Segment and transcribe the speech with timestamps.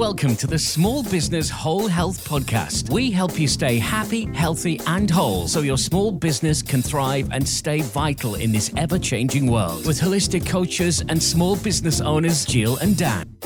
[0.00, 2.90] Welcome to the Small Business Whole Health Podcast.
[2.90, 7.48] We help you stay happy, healthy, and whole so your small business can thrive and
[7.48, 9.86] stay vital in this ever changing world.
[9.86, 13.36] With holistic coaches and small business owners, Jill and Dan.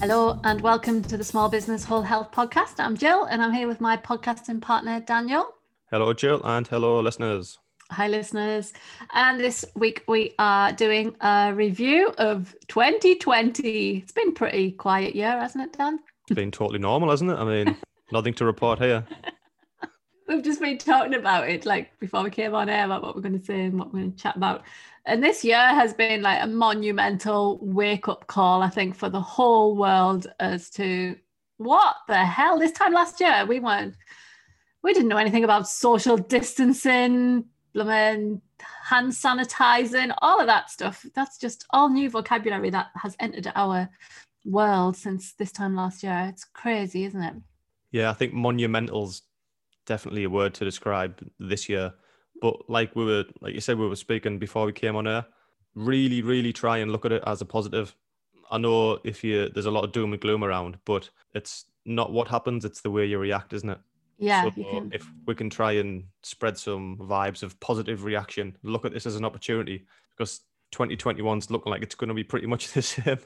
[0.00, 2.74] Hello, and welcome to the Small Business Whole Health Podcast.
[2.78, 5.48] I'm Jill, and I'm here with my podcasting partner, Daniel.
[5.90, 7.58] Hello, Jill, and hello, listeners.
[7.90, 8.72] Hi, listeners.
[9.14, 13.98] And this week we are doing a review of 2020.
[13.98, 16.00] It's been pretty quiet year, hasn't it, Dan?
[16.28, 17.38] It's been totally normal, hasn't it?
[17.38, 17.76] I mean,
[18.12, 19.06] nothing to report here.
[20.26, 23.22] We've just been talking about it like before we came on air about what we're
[23.22, 24.64] going to say and what we're going to chat about.
[25.04, 29.20] And this year has been like a monumental wake up call, I think, for the
[29.20, 31.14] whole world as to
[31.58, 32.58] what the hell.
[32.58, 33.94] This time last year, we weren't,
[34.82, 37.44] we didn't know anything about social distancing,
[37.76, 38.40] blooming
[38.88, 41.04] hand sanitizing, all of that stuff.
[41.14, 43.90] That's just all new vocabulary that has entered our
[44.46, 46.26] world since this time last year.
[46.30, 47.34] It's crazy, isn't it?
[47.92, 49.22] Yeah, I think monumental's
[49.84, 51.92] definitely a word to describe this year.
[52.40, 55.26] But like we were, like you said, we were speaking before we came on air.
[55.74, 57.94] Really, really try and look at it as a positive.
[58.50, 62.10] I know if you there's a lot of doom and gloom around, but it's not
[62.10, 63.78] what happens; it's the way you react, isn't it?
[64.18, 64.44] Yeah.
[64.44, 68.92] So can, if we can try and spread some vibes of positive reaction, look at
[68.92, 69.86] this as an opportunity
[70.16, 70.40] because
[70.72, 73.18] 2021's looking like it's going to be pretty much the same.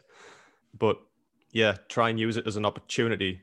[0.79, 1.01] But
[1.53, 3.43] yeah, try and use it as an opportunity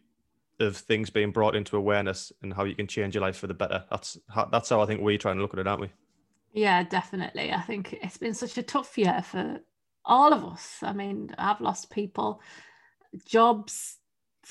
[0.60, 3.54] of things being brought into awareness and how you can change your life for the
[3.54, 3.84] better.
[3.92, 5.92] That's how, that's how I think we try and look at it, aren't we?
[6.58, 7.52] yeah, definitely.
[7.52, 9.60] I think it's been such a tough year for
[10.04, 10.80] all of us.
[10.82, 12.42] I mean, I've lost people,
[13.26, 13.98] jobs,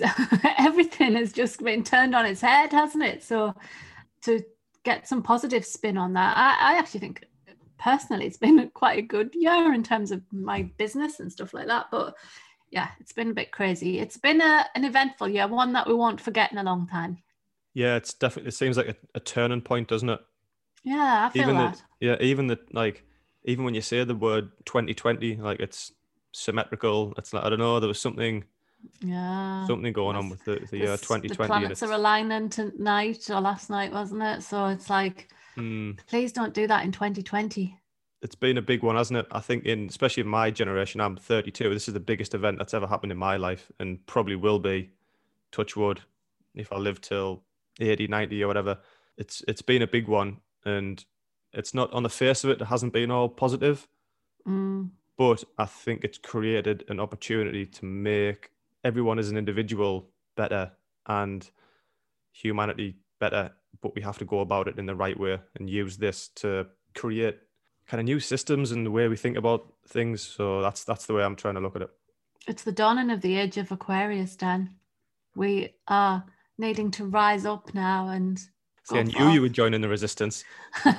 [0.58, 3.22] everything has just been turned on its head, hasn't it?
[3.22, 3.54] So
[4.22, 4.44] to
[4.84, 7.24] get some positive spin on that, I, I actually think
[7.78, 11.66] personally it's been quite a good year in terms of my business and stuff like
[11.66, 11.86] that.
[11.90, 12.14] But
[12.70, 13.98] yeah, it's been a bit crazy.
[13.98, 17.18] It's been a, an eventful year, one that we won't forget in a long time.
[17.74, 18.48] Yeah, it's definitely.
[18.48, 20.20] It seems like a, a turning point, doesn't it?
[20.82, 21.82] Yeah, I feel even that.
[22.00, 23.04] the, yeah, even the like,
[23.44, 25.92] even when you say the word 2020, like it's
[26.32, 27.12] symmetrical.
[27.18, 27.78] It's like I don't know.
[27.78, 28.44] There was something
[29.00, 29.66] yeah.
[29.66, 31.28] something going on with the, the year 2020.
[31.28, 34.42] The planets are aligning tonight or last night, wasn't it?
[34.42, 37.78] So it's like, Mm, please don't do that in 2020.
[38.20, 39.26] it's been a big one, hasn't it?
[39.32, 41.72] I think in especially in my generation, I'm 32.
[41.72, 44.90] This is the biggest event that's ever happened in my life, and probably will be.
[45.52, 46.02] Touch wood,
[46.54, 47.42] if I live till
[47.80, 48.78] 80, 90 or whatever.
[49.16, 51.02] It's it's been a big one, and
[51.54, 52.60] it's not on the face of it.
[52.60, 53.88] It hasn't been all positive,
[54.46, 58.50] Mm, but I think it's created an opportunity to make
[58.86, 60.72] everyone as an individual better
[61.06, 61.50] and
[62.32, 63.52] humanity better.
[63.82, 66.66] But we have to go about it in the right way and use this to
[66.94, 67.38] create
[67.88, 70.22] kind of new systems and the way we think about things.
[70.22, 71.90] So that's that's the way I'm trying to look at it.
[72.48, 74.76] it's the dawning of the age of Aquarius, Dan.
[75.34, 76.24] We are
[76.58, 78.40] needing to rise up now and
[78.88, 80.44] See, I go knew you were joining the resistance.
[80.82, 80.94] forth.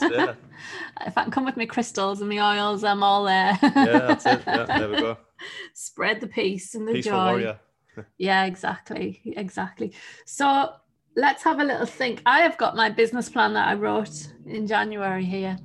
[0.00, 3.58] if I can come with my crystals and my oils, I'm all there.
[3.60, 4.42] Yeah, that's it.
[4.46, 5.16] Yeah, there we go.
[5.74, 7.24] Spread the peace and the Peaceful joy.
[7.26, 7.60] warrior.
[8.16, 9.20] Yeah, exactly.
[9.36, 9.92] Exactly.
[10.24, 10.70] So
[11.14, 12.22] let's have a little think.
[12.24, 15.58] I have got my business plan that I wrote in January here.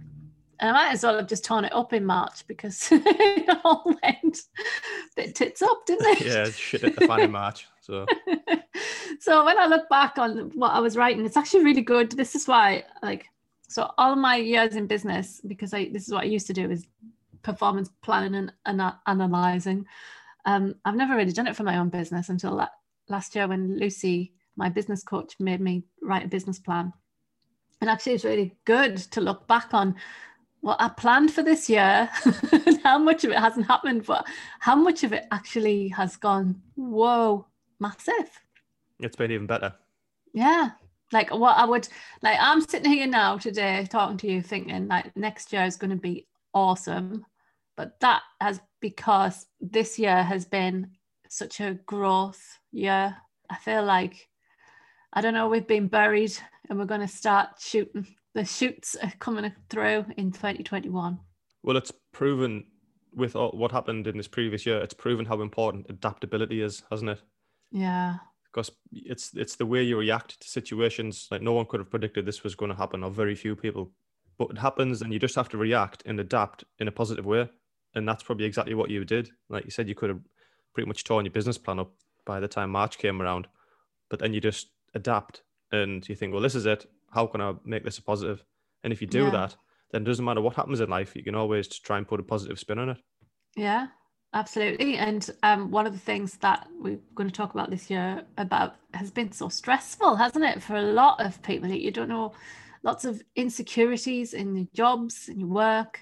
[0.59, 3.83] And I might as well have just torn it up in March because it all
[3.85, 6.25] went a bit tits up, didn't it?
[6.25, 7.67] Yeah, shit at the fan in March.
[7.87, 8.05] So
[9.19, 12.11] so when I look back on what I was writing, it's actually really good.
[12.11, 13.25] This is why, like,
[13.69, 16.69] so all my years in business, because I this is what I used to do
[16.69, 16.85] is
[17.43, 19.85] performance planning and, and analyzing.
[20.45, 22.77] Um, I've never really done it for my own business until la-
[23.07, 26.91] last year when Lucy, my business coach, made me write a business plan.
[27.79, 29.95] And actually, it's really good to look back on
[30.61, 32.09] what I planned for this year
[32.51, 34.25] and how much of it hasn't happened, but
[34.59, 37.45] how much of it actually has gone, whoa,
[37.79, 38.29] massive.
[38.99, 39.73] it's been even better.
[40.33, 40.71] Yeah.
[41.11, 41.87] Like what I would
[42.21, 45.91] like I'm sitting here now today talking to you thinking like next year is going
[45.91, 47.25] to be awesome.
[47.77, 50.91] But that has because this year has been
[51.29, 53.15] such a growth year.
[53.49, 54.27] I feel like
[55.13, 56.33] I don't know, we've been buried
[56.69, 58.05] and we're going to start shooting.
[58.33, 61.17] The shoots are coming through in 2021.
[61.63, 62.65] Well, it's proven
[63.15, 64.79] with all, what happened in this previous year.
[64.79, 67.21] It's proven how important adaptability is, hasn't it?
[67.71, 68.17] Yeah.
[68.45, 71.27] Because it's it's the way you react to situations.
[71.29, 73.91] Like no one could have predicted this was going to happen, or very few people.
[74.37, 77.49] But it happens, and you just have to react and adapt in a positive way.
[77.95, 79.29] And that's probably exactly what you did.
[79.49, 80.21] Like you said, you could have
[80.73, 81.91] pretty much torn your business plan up
[82.25, 83.47] by the time March came around.
[84.09, 85.41] But then you just adapt
[85.71, 86.85] and you think, well, this is it.
[87.11, 88.43] How can I make this a positive?
[88.83, 89.31] And if you do Yeah.
[89.31, 89.55] that,
[89.91, 91.15] then it doesn't matter what happens in life.
[91.15, 92.97] You can always try and put a positive spin on it.
[93.55, 93.87] Yeah.
[94.33, 94.97] Absolutely.
[94.97, 98.75] And um, one of the things that we're going to talk about this year about
[98.93, 101.69] has been so stressful, hasn't it, for a lot of people?
[101.69, 102.33] That you don't know,
[102.83, 106.01] lots of insecurities in your jobs, in your work,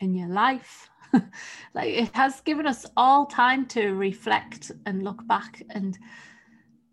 [0.00, 0.90] in your life.
[1.74, 5.98] like it has given us all time to reflect and look back and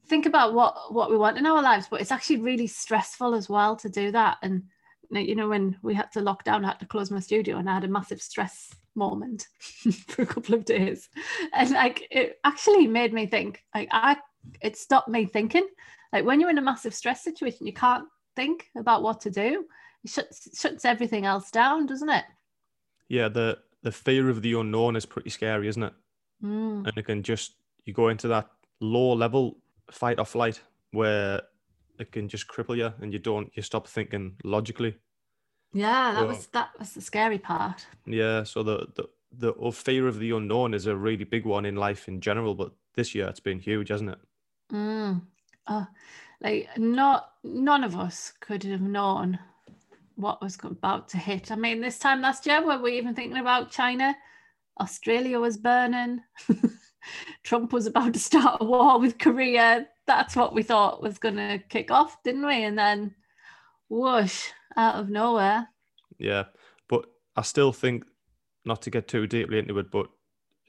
[0.07, 3.49] think about what what we want in our lives but it's actually really stressful as
[3.49, 4.61] well to do that and
[5.11, 7.69] you know when we had to lock down i had to close my studio and
[7.69, 9.47] i had a massive stress moment
[10.07, 11.09] for a couple of days.
[11.53, 14.17] And like it actually made me think like i
[14.61, 15.67] it stopped me thinking.
[16.11, 18.05] Like when you're in a massive stress situation you can't
[18.35, 19.65] think about what to do.
[20.03, 22.25] It shuts shuts everything else down doesn't it?
[23.09, 25.93] Yeah the the fear of the unknown is pretty scary isn't it?
[26.43, 26.85] Mm.
[26.85, 27.55] and it can just
[27.85, 28.49] you go into that
[28.81, 29.57] low level
[29.91, 30.59] fight or flight
[30.91, 31.41] where
[31.99, 34.95] it can just cripple you and you don't you stop thinking logically
[35.73, 40.07] yeah that So- was that was the scary part yeah so the the the fear
[40.07, 43.27] of the unknown is a really big one in life in general but this year
[43.27, 44.19] it's been huge hasn't it
[44.71, 45.21] Mm.
[45.67, 45.85] Oh,
[46.41, 49.37] like not none of us could have known
[50.15, 51.51] what was about to hit.
[51.51, 54.15] I mean, this time last year, were we even thinking about China?
[54.79, 56.21] Australia was burning.
[57.43, 59.87] Trump was about to start a war with Korea.
[60.07, 62.63] That's what we thought was going to kick off, didn't we?
[62.63, 63.13] And then,
[63.93, 65.67] whoosh, out of nowhere.
[66.17, 66.45] yeah
[66.87, 67.05] but
[67.35, 68.03] i still think
[68.65, 70.07] not to get too deeply into it but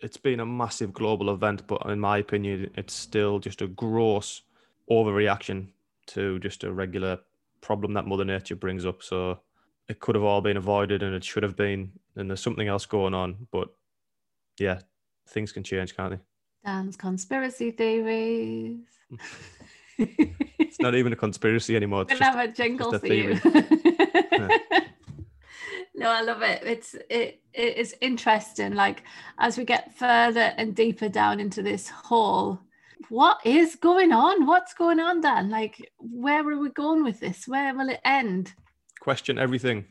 [0.02, 4.42] it's been a massive global event but in my opinion it's still just a gross
[4.90, 5.68] overreaction
[6.06, 7.18] to just a regular
[7.60, 9.40] problem that mother nature brings up so
[9.88, 12.84] it could have all been avoided and it should have been and there's something else
[12.84, 13.68] going on but
[14.58, 14.80] yeah
[15.28, 16.20] things can change can't they
[16.64, 18.86] Dan's conspiracy theories.
[20.74, 23.40] it's not even a conspiracy anymore it's We'll just have a jingle for you.
[25.94, 26.62] no, I love it.
[26.64, 28.74] It's it it is interesting.
[28.74, 29.04] Like
[29.38, 32.58] as we get further and deeper down into this hole,
[33.08, 34.46] what is going on?
[34.46, 35.48] What's going on, Dan?
[35.48, 37.46] Like, where are we going with this?
[37.46, 38.52] Where will it end?
[39.04, 39.84] question everything.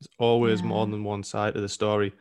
[0.00, 2.14] There's always more than one side of the story.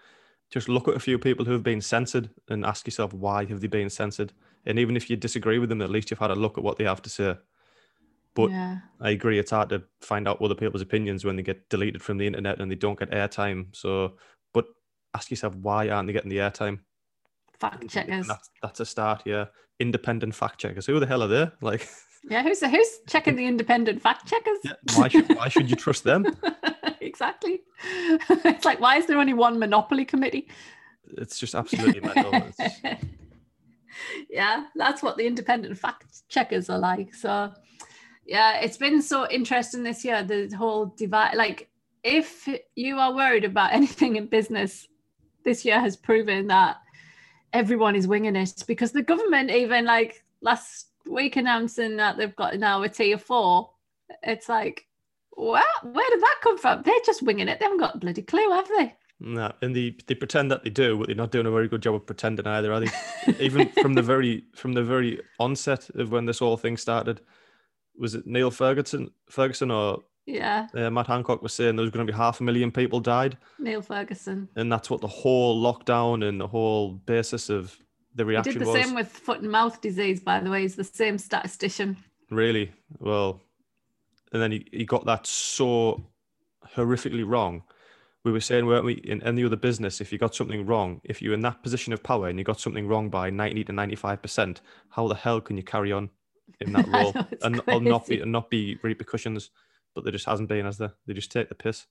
[0.52, 3.62] Just look at a few people who have been censored and ask yourself why have
[3.62, 4.34] they been censored.
[4.66, 6.78] And even if you disagree with them, at least you've had a look at what
[6.78, 7.38] they have to say.
[8.34, 11.68] But yeah, I agree, it's hard to find out other people's opinions when they get
[11.70, 13.76] deleted from the internet and they don't get airtime.
[13.76, 14.14] So,
[14.54, 14.66] but
[15.14, 16.80] ask yourself why aren't they getting the airtime?
[17.60, 18.28] fact checkers.
[18.28, 19.22] That's, that's a start.
[19.26, 19.46] Yeah,
[19.80, 20.86] independent fact checkers.
[20.88, 21.50] Who the hell are they?
[21.62, 21.88] Like,
[22.30, 24.60] Yeah, who's who's checking the independent fact checkers?
[24.64, 26.26] yeah, why should why should you trust them?
[27.02, 27.62] exactly.
[28.30, 30.48] it's like, why is there only one monopoly committee?
[31.18, 32.32] It's just absolutely mental.
[34.30, 37.14] Yeah, that's what the independent fact checkers are like.
[37.14, 37.52] So,
[38.26, 40.24] yeah, it's been so interesting this year.
[40.24, 41.70] The whole divide, like,
[42.04, 44.88] if you are worried about anything in business,
[45.44, 46.78] this year has proven that
[47.54, 52.58] everyone is winging it because the government, even like last week, announcing that they've got
[52.58, 53.72] now a tier four,
[54.24, 54.86] it's like,
[55.32, 55.66] what?
[55.84, 56.84] Where did that come from?
[56.84, 57.60] They're just winging it.
[57.60, 58.96] They haven't got a bloody clue, have they?
[59.24, 61.84] No, and they, they pretend that they do, but they're not doing a very good
[61.84, 62.90] job of pretending either, are they?
[63.40, 67.22] Even from the very from the very onset of when this whole thing started,
[68.02, 72.06] was it Neil Ferguson Ferguson or Yeah, uh, Matt Hancock was saying there was going
[72.06, 74.50] to be half a million people died, Neil Ferguson.
[74.56, 77.78] and that's what the whole lockdown and the whole basis of
[78.16, 78.84] the He reaction did the was.
[78.84, 80.62] same with foot and mouth disease, by the way.
[80.64, 81.96] He's the same statistician.
[82.30, 83.42] Really well,
[84.34, 86.04] and then he, he got that so
[86.76, 87.64] horrifically wrong.
[88.24, 91.22] We were saying, weren't we, in any other business, if you got something wrong, if
[91.22, 94.58] you're in that position of power and you got something wrong by 90 to 95%,
[94.90, 96.12] how the hell can you carry on
[96.60, 99.50] in that role know, and, not be and not be repercussions?
[99.94, 100.94] But there just hasn't been, as there?
[101.06, 101.86] They just take the piss.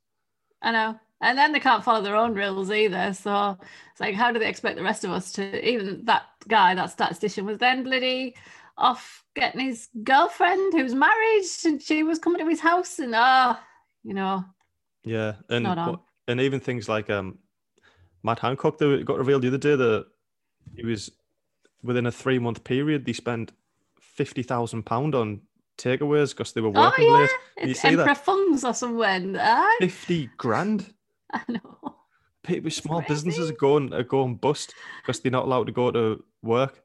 [0.63, 0.99] I know.
[1.23, 3.13] And then they can't follow their own rules either.
[3.13, 3.59] So
[3.91, 5.69] it's like, how do they expect the rest of us to?
[5.69, 8.35] Even that guy, that statistician, was then bloody
[8.79, 13.13] off getting his girlfriend who was married and she was coming to his house and,
[13.15, 13.63] ah,
[14.03, 14.43] you know,
[15.05, 15.91] Yeah, and Not on.
[15.91, 17.39] what- and even things like um,
[18.23, 20.07] Matt Hancock, that got revealed the other day that
[20.75, 21.11] he was
[21.83, 23.05] within a three month period.
[23.05, 23.53] They spent
[24.21, 25.41] fifty thousand pound on
[25.79, 27.31] takeaways because they were oh, working yeah, late.
[27.63, 28.01] You it's see that?
[28.01, 29.23] Emperor Fungs or somewhere.
[29.39, 30.93] Ah, Fifty grand.
[31.33, 31.95] I know.
[32.43, 36.23] People, small businesses are going are going bust because they're not allowed to go to
[36.43, 36.83] work.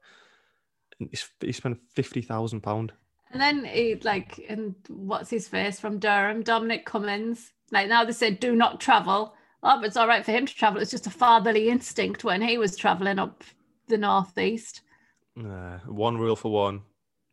[1.01, 1.09] And
[1.41, 2.93] he spent fifty thousand pound.
[3.31, 7.51] And then he like, and what's his face from Durham, Dominic Cummings.
[7.71, 9.35] Like now they said, do not travel.
[9.61, 10.81] Oh, but it's all right for him to travel.
[10.81, 13.43] It's just a fatherly instinct when he was traveling up
[13.87, 14.81] the northeast.
[15.37, 16.83] Uh, one rule for one,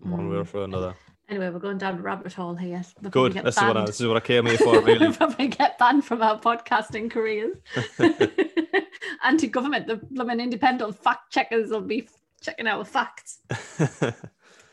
[0.02, 0.48] one way or mm.
[0.48, 0.94] for another.
[1.28, 2.82] Anyway, we're going down a rabbit hole here.
[3.00, 3.32] We'll Good.
[3.34, 4.80] This is what I, this is what I came here for.
[4.82, 5.06] Really.
[5.06, 7.56] we'll probably get banned from our podcasting careers.
[9.22, 9.86] anti-government.
[9.86, 12.08] The blooming independent fact checkers will be
[12.40, 13.38] checking our facts.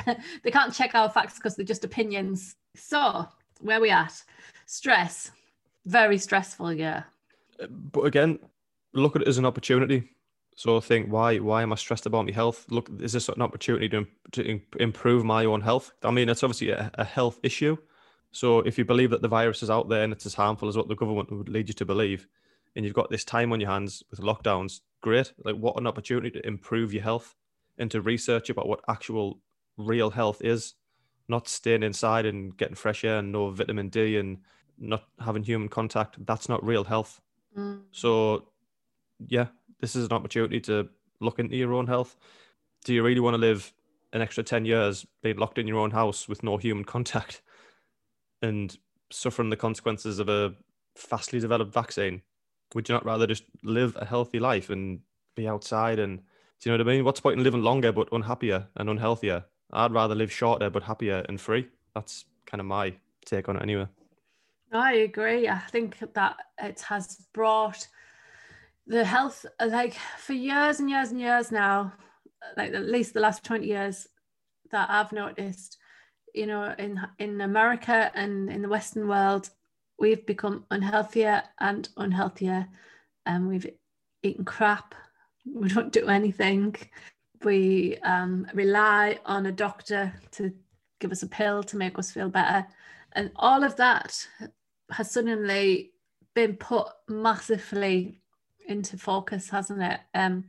[0.05, 2.55] they can't check our facts because they're just opinions.
[2.75, 3.27] So
[3.61, 4.21] where we at?
[4.65, 5.31] Stress.
[5.85, 7.05] Very stressful, year.
[7.69, 8.39] but again,
[8.93, 10.09] look at it as an opportunity.
[10.59, 12.65] So think, why why am I stressed about my health?
[12.69, 15.93] Look, is this an opportunity to, to improve my own health?
[16.03, 17.77] I mean, it's obviously a, a health issue.
[18.33, 20.75] So if you believe that the virus is out there and it's as harmful as
[20.75, 22.27] what the government would lead you to believe,
[22.75, 25.31] and you've got this time on your hands with lockdowns, great.
[25.45, 27.35] Like what an opportunity to improve your health
[27.77, 29.39] and to research about what actual
[29.77, 30.73] real health is,
[31.29, 34.39] not staying inside and getting fresh air and no vitamin D and
[34.77, 36.17] not having human contact.
[36.25, 37.21] That's not real health.
[37.57, 37.83] Mm.
[37.91, 38.49] So,
[39.25, 39.47] yeah,
[39.79, 42.15] this is an opportunity to look into your own health.
[42.83, 43.73] Do you really want to live
[44.13, 47.41] an extra 10 years being locked in your own house with no human contact
[48.41, 48.77] and
[49.11, 50.53] suffering the consequences of a
[50.95, 52.21] fastly developed vaccine?
[52.75, 54.99] Would you not rather just live a healthy life and
[55.35, 55.99] be outside?
[55.99, 57.05] And do you know what I mean?
[57.05, 59.43] What's the point in living longer but unhappier and unhealthier?
[59.71, 61.67] I'd rather live shorter but happier and free.
[61.95, 62.93] That's kind of my
[63.25, 63.87] take on it anyway.
[64.71, 65.47] I agree.
[65.47, 67.87] I think that it has brought
[68.89, 71.93] the health, like for years and years and years now,
[72.57, 74.07] like at least the last 20 years
[74.71, 75.77] that I've noticed,
[76.33, 79.51] you know, in in America and in the Western world,
[79.99, 82.67] we've become unhealthier and unhealthier.
[83.25, 83.67] And we've
[84.23, 84.95] eaten crap.
[85.45, 86.75] We don't do anything.
[87.43, 90.51] We um, rely on a doctor to
[90.99, 92.65] give us a pill to make us feel better.
[93.13, 94.27] And all of that
[94.91, 95.91] has suddenly
[96.33, 98.18] been put massively
[98.69, 99.99] into focus, hasn't it?
[100.13, 100.45] Um,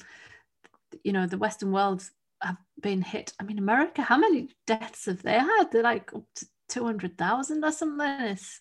[1.04, 2.08] you know, the Western world
[2.42, 3.32] have been hit.
[3.40, 5.64] I mean, America, how many deaths have they had?
[5.70, 8.06] They're like up to 200,000 or something.
[8.26, 8.60] It's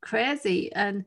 [0.00, 0.72] crazy.
[0.72, 1.04] And,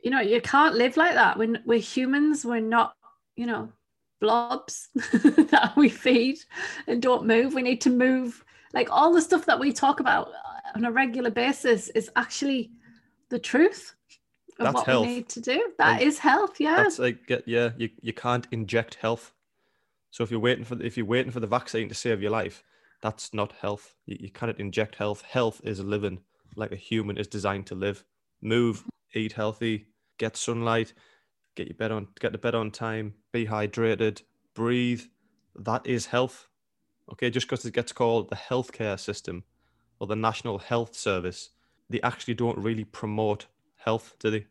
[0.00, 1.38] you know, you can't live like that.
[1.38, 2.94] When we're humans, we're not,
[3.36, 3.72] you know,
[4.20, 6.38] blobs that we feed
[6.86, 7.54] and don't move.
[7.54, 8.44] We need to move.
[8.72, 10.28] Like all the stuff that we talk about
[10.74, 12.70] on a regular basis is actually
[13.30, 13.95] the truth
[14.64, 15.06] That's what health.
[15.06, 15.72] we need to do.
[15.78, 16.76] That Like, is health, yeah.
[16.76, 19.32] That's like get- yeah, you, you can't inject health.
[20.10, 22.62] So if you're waiting for if you're waiting for the vaccine to save your life,
[23.02, 23.94] that's not health.
[24.06, 25.22] You, you cannot inject health.
[25.22, 26.20] Health is living
[26.54, 28.04] like a human is designed to live.
[28.40, 28.84] Move,
[29.14, 29.86] eat healthy,
[30.18, 30.94] get sunlight,
[31.54, 34.22] get your bed on get to bed on time, be hydrated,
[34.54, 35.02] breathe.
[35.54, 36.48] That is health.
[37.12, 39.44] Okay, just because it gets called the healthcare system
[40.00, 41.50] or the National Health Service,
[41.88, 43.46] they actually don't really promote
[43.86, 44.46] health, do they?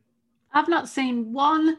[0.54, 1.78] I've not seen one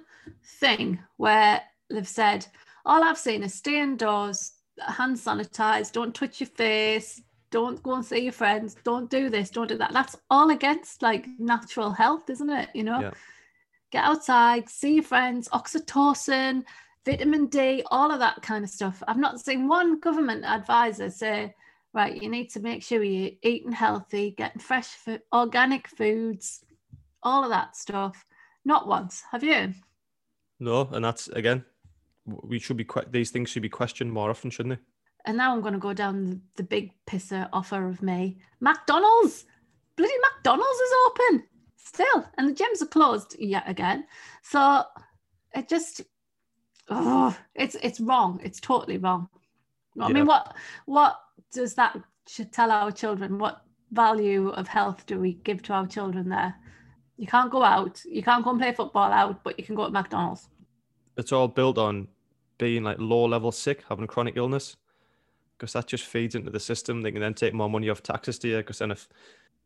[0.60, 2.46] thing where they've said,
[2.84, 8.04] all I've seen is stay indoors, hand sanitize, don't touch your face, don't go and
[8.04, 9.92] see your friends, don't do this, don't do that.
[9.92, 12.68] That's all against like natural health, isn't it?
[12.74, 13.10] You know, Yeah.
[13.90, 16.64] get outside, see your friends, oxytocin,
[17.06, 19.02] vitamin D, all of that kind of stuff.
[19.08, 21.54] I've not seen one government advisor say,
[21.94, 26.62] right, you need to make sure you're eating healthy, getting fresh, food, organic foods,
[27.26, 28.24] all of that stuff.
[28.64, 29.22] Not once.
[29.32, 29.74] Have you?
[30.60, 31.64] No, and that's again,
[32.24, 34.82] we should be these things should be questioned more often, shouldn't they?
[35.26, 38.38] And now I'm going to go down the, big pisser offer of me.
[38.60, 39.44] McDonald's,
[39.96, 41.44] bloody McDonald's is open
[41.76, 44.06] still, and the gyms are closed yet again.
[44.42, 44.84] So
[45.54, 46.02] it just,
[46.88, 48.40] oh, it's it's wrong.
[48.42, 49.28] It's totally wrong.
[50.00, 50.14] I Yeah.
[50.14, 50.54] mean, what
[50.86, 51.20] what
[51.52, 51.96] does that
[52.28, 53.38] should tell our children?
[53.38, 56.54] What value of health do we give to our children there?
[57.16, 58.02] You can't go out.
[58.04, 60.48] You can't go and play football out, but you can go to McDonald's.
[61.16, 62.08] It's all built on
[62.58, 64.76] being like low level sick, having a chronic illness,
[65.56, 67.00] because that just feeds into the system.
[67.00, 68.56] They can then take more money off taxes to you.
[68.58, 69.08] Because then if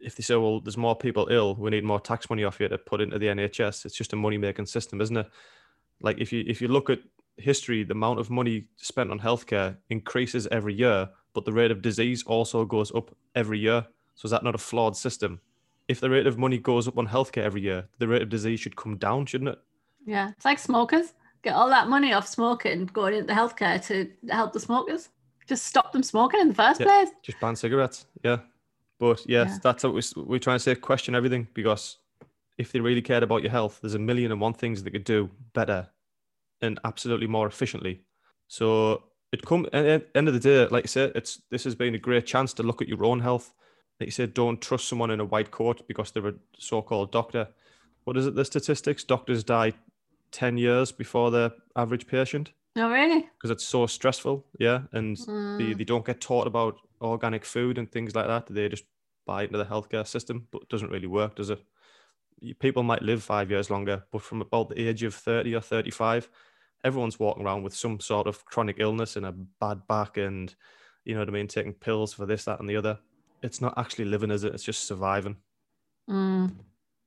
[0.00, 2.68] if they say, well, there's more people ill, we need more tax money off you
[2.68, 3.84] to put into the NHS.
[3.84, 5.28] It's just a money making system, isn't it?
[6.00, 7.00] Like if you if you look at
[7.36, 11.82] history, the amount of money spent on healthcare increases every year, but the rate of
[11.82, 13.86] disease also goes up every year.
[14.14, 15.40] So is that not a flawed system?
[15.90, 18.60] If the rate of money goes up on healthcare every year, the rate of disease
[18.60, 19.58] should come down, shouldn't it?
[20.06, 21.14] Yeah, it's like smokers.
[21.42, 25.08] Get all that money off smoking going into healthcare to help the smokers.
[25.48, 26.86] Just stop them smoking in the first Yeah.
[26.86, 27.08] place.
[27.22, 28.06] just ban cigarettes.
[28.22, 28.38] Yeah,
[29.00, 29.58] but yes, Yeah.
[29.64, 30.76] that's what we, we're trying to say.
[30.76, 31.98] Question everything because
[32.56, 35.02] if they really cared about your health, there's a million and one things they could
[35.04, 35.88] do better
[36.60, 38.02] and absolutely more efficiently.
[38.46, 41.74] So it come at the end of the day, like I said, it's this has
[41.74, 43.52] been a great chance to look at your own health.
[44.00, 47.48] Like you said, don't trust someone in a white coat because they're a so-called doctor.
[48.04, 48.34] What is it?
[48.34, 49.74] The statistics: doctors die
[50.32, 53.28] ten years before the average patient No, really?
[53.36, 54.46] because it's so stressful.
[54.58, 55.78] Yeah, and they, Mm.
[55.78, 58.46] they don't get taught about organic food and things like that.
[58.46, 58.84] They just
[59.26, 61.62] buy into the healthcare system, but it doesn't really work, does it?
[62.58, 66.30] People might live five years longer, but from about the age of 30 or 35,
[66.82, 70.54] everyone's walking around with some sort of chronic illness and a bad back and
[71.04, 72.98] you know what I mean, taking pills for this, that, and the other.
[73.42, 74.54] It's not actually living, is it?
[74.54, 75.36] It's just surviving.
[76.08, 76.52] Mm.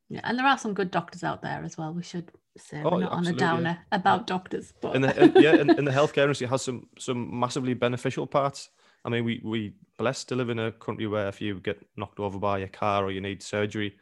[0.09, 1.93] Yeah, and there are some good doctors out there as well.
[1.93, 5.55] We should say Oh, we're not on a downer about doctors, but And the yeah,
[5.55, 8.69] and, and the healthcare industry has some some massively beneficial parts.
[9.05, 12.19] I mean, we we blessed to live in a country where if you get knocked
[12.19, 13.95] over by a car or you need surgery,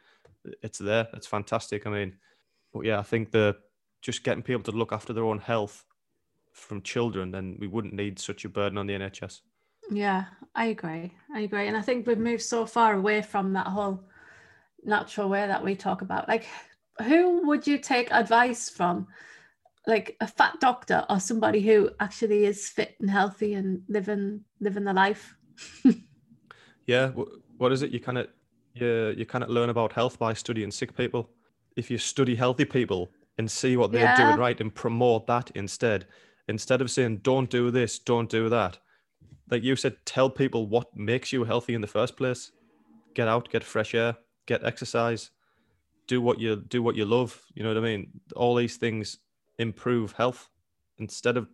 [0.62, 1.08] it's there.
[1.14, 1.86] It's fantastic.
[1.86, 2.14] I mean,
[2.72, 3.56] but yeah, I think the
[4.00, 5.84] just getting people to look after their own health
[6.52, 9.40] from children, then we wouldn't need such a burden on the NHS.
[9.92, 11.12] Yeah, I agree.
[11.34, 11.68] I agree.
[11.68, 14.04] And I think we've moved so far away from that whole
[14.84, 16.28] natural way that we talk about.
[16.28, 16.46] Like,
[17.02, 19.06] who would you take advice from?
[19.86, 24.84] Like a fat doctor or somebody who actually is fit and healthy and living living
[24.84, 25.36] the life?
[26.86, 27.10] Yeah,
[27.58, 27.90] what is it?
[27.90, 28.28] You kind of
[28.74, 31.30] you you kind of learn about health by studying sick people.
[31.76, 34.26] If you study healthy people and see what they're Yeah.
[34.26, 36.06] doing right and promote that instead,
[36.48, 38.78] instead of saying don't do this, don't do that.
[39.52, 42.52] Like you said, tell people what makes you healthy in the first place.
[43.12, 44.16] Get out, get fresh air,
[44.46, 45.30] get exercise,
[46.06, 47.38] do what you do what you love.
[47.54, 48.08] You know what I mean?
[48.34, 49.18] All these things
[49.58, 50.48] improve health
[50.96, 51.48] instead of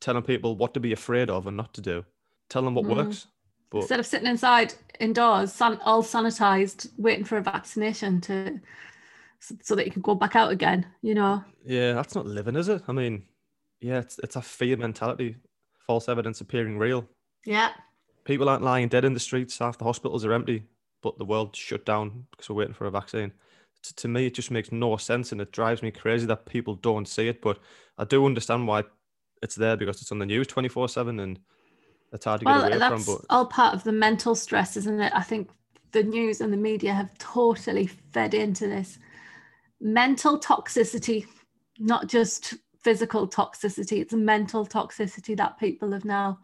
[0.00, 2.06] telling people what to be afraid of and not to do.
[2.48, 2.96] Tell them what Mm.
[2.96, 3.26] works.
[3.68, 8.60] But Instead of sitting inside indoors, san- all sanitized, waiting for a vaccination to
[9.40, 11.44] so- so that you can go back out again, you know.
[11.66, 12.82] Yeah, that's not living, is it?
[12.88, 13.24] I mean,
[13.80, 15.36] yeah, it's it's a fear mentality,
[15.76, 17.06] false evidence appearing real.
[17.46, 17.70] Yeah.
[18.24, 19.58] People aren't lying dead in the streets.
[19.58, 20.64] Half the hospitals are empty,
[21.02, 23.32] but the world's shut down because we're waiting for a vaccine.
[23.82, 26.74] T- to me, it just makes no sense, and it drives me crazy that people
[26.74, 27.40] don't see it.
[27.40, 27.58] But
[27.96, 28.82] I do understand why
[29.42, 31.38] it's there because it's on the news twenty four seven, and
[32.12, 32.96] it's hard to get Well, away from.
[32.96, 35.12] that's But all part of the mental stress, isn't it?
[35.14, 35.48] I think
[35.92, 38.98] the news and the media have totally fed into this
[39.80, 41.26] mental toxicity,
[41.78, 44.00] not just physical toxicity.
[44.00, 46.40] It's a mental toxicity that people have now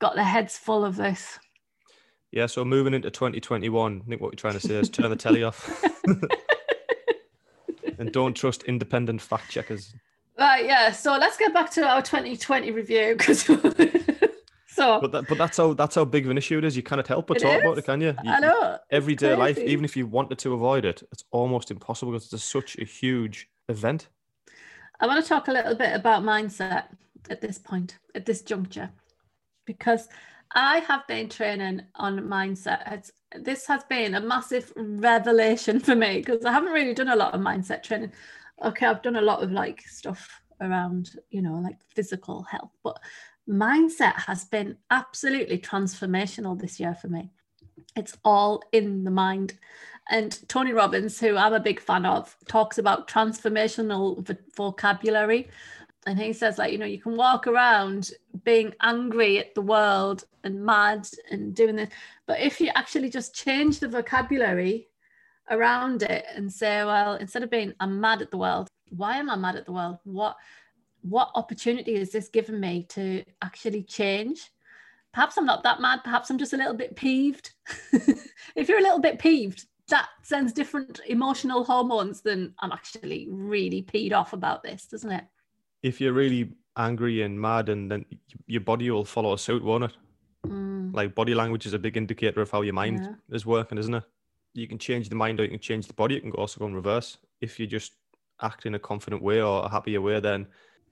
[0.00, 1.38] got their heads full of this.
[2.32, 4.88] yeah, so moving into twenty twenty one, I think what we're trying to say is
[4.90, 5.84] turn the telly off
[7.98, 9.94] and don't trust independent fact checkers.
[10.38, 10.90] Right, yeah.
[10.90, 13.42] So let's get back to our 2020 review because
[14.68, 16.76] so But that, but that's how that's how big of an issue it is.
[16.76, 18.14] You cannot help but talk about it, can you?
[18.24, 22.12] You- I know everyday life, even if you wanted to avoid it, it's almost impossible
[22.12, 24.08] because it's such a huge event.
[25.00, 26.84] I want to talk a little bit about mindset
[27.28, 28.90] at this point, at this juncture,
[29.70, 30.08] because
[30.52, 32.92] I have been training on mindset.
[32.92, 37.14] It's, this has been a massive revelation for me because I haven't really done a
[37.16, 38.12] lot of mindset training.
[38.64, 42.98] Okay, I've done a lot of like stuff around, you know, like physical health, but
[43.48, 47.30] mindset has been absolutely transformational this year for me.
[47.94, 49.54] It's all in the mind.
[50.10, 55.48] And Tony Robbins, who I'm a big fan of, talks about transformational vo- vocabulary.
[56.06, 58.10] And he says, like, you know, you can walk around
[58.44, 61.90] being angry at the world and mad and doing this.
[62.26, 64.88] But if you actually just change the vocabulary
[65.50, 69.28] around it and say, well, instead of being, I'm mad at the world, why am
[69.28, 69.98] I mad at the world?
[70.04, 70.36] What
[71.02, 74.50] what opportunity is this giving me to actually change?
[75.14, 76.00] Perhaps I'm not that mad.
[76.04, 77.52] Perhaps I'm just a little bit peeved.
[78.54, 83.82] if you're a little bit peeved, that sends different emotional hormones than I'm actually really
[83.82, 85.24] peed off about this, doesn't it?
[85.82, 88.04] If you're really angry and mad, and then
[88.46, 89.92] your body will follow suit, won't it?
[90.46, 93.14] Mm, Like body language is a big indicator of how your mind Yeah.
[93.36, 94.04] is working, isn't it?
[94.54, 96.16] You can change the mind or you can change the body.
[96.16, 97.18] It can also go in reverse.
[97.40, 97.92] If you just
[98.42, 100.46] act in a confident way or a happier way, then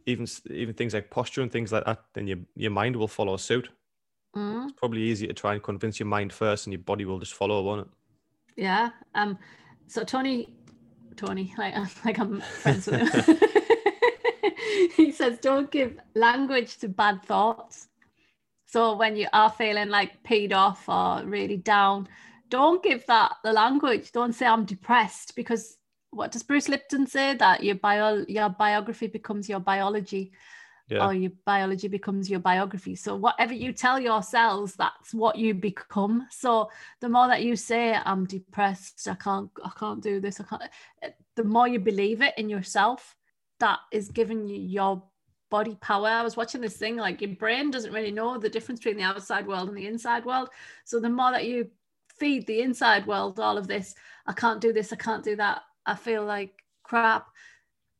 [0.07, 3.37] even even things like posture and things like that, then your your mind will follow
[3.37, 3.69] suit.
[4.37, 7.19] mm, It's probably easier to try and convince your mind first, and your body will
[7.19, 7.89] just follow, won't it?
[8.57, 8.91] yeah.
[9.15, 9.39] Um.
[9.87, 10.49] So Tony,
[11.17, 11.75] Tony, like
[12.05, 13.39] like I'm friends with him.
[14.97, 17.89] he says, don't give language to bad thoughts.
[18.67, 22.09] So when you are feeling like paid off or really down,
[22.51, 24.13] don't give that the language.
[24.13, 25.79] Don't say I'm depressed because
[26.11, 30.33] what does Bruce Lipton say that your bio your biography becomes your biology
[30.89, 31.07] Yeah.
[31.07, 32.95] or your biology becomes your biography.
[32.97, 36.27] So whatever you tell yourselves, that's what you become.
[36.31, 36.71] So
[37.01, 40.63] the more that you say I'm depressed, I can't I can't do this, I can't
[41.03, 43.17] eh, the more you believe it in yourself,
[43.61, 45.03] that is giving you your
[45.51, 46.09] body power.
[46.09, 49.03] I was watching this thing like your brain doesn't really know the difference between the
[49.03, 50.51] outside world and the inside world.
[50.85, 51.71] So the more that you
[52.19, 53.95] feed the inside world all of this,
[54.27, 57.29] I can't do this, I can't do that, I feel like crap.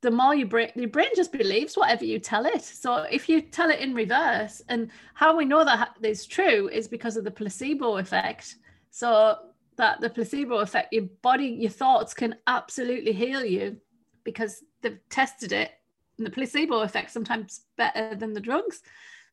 [0.01, 2.63] The more you brain, your brain just believes whatever you tell it.
[2.63, 6.87] So if you tell it in reverse, and how we know that is true is
[6.87, 8.57] because of the placebo effect.
[8.91, 9.39] So
[9.77, 13.77] that the placebo effect, your body, your thoughts can absolutely heal you
[14.25, 15.73] because they've tested it
[16.17, 18.83] and the placebo effect sometimes better than the drugs.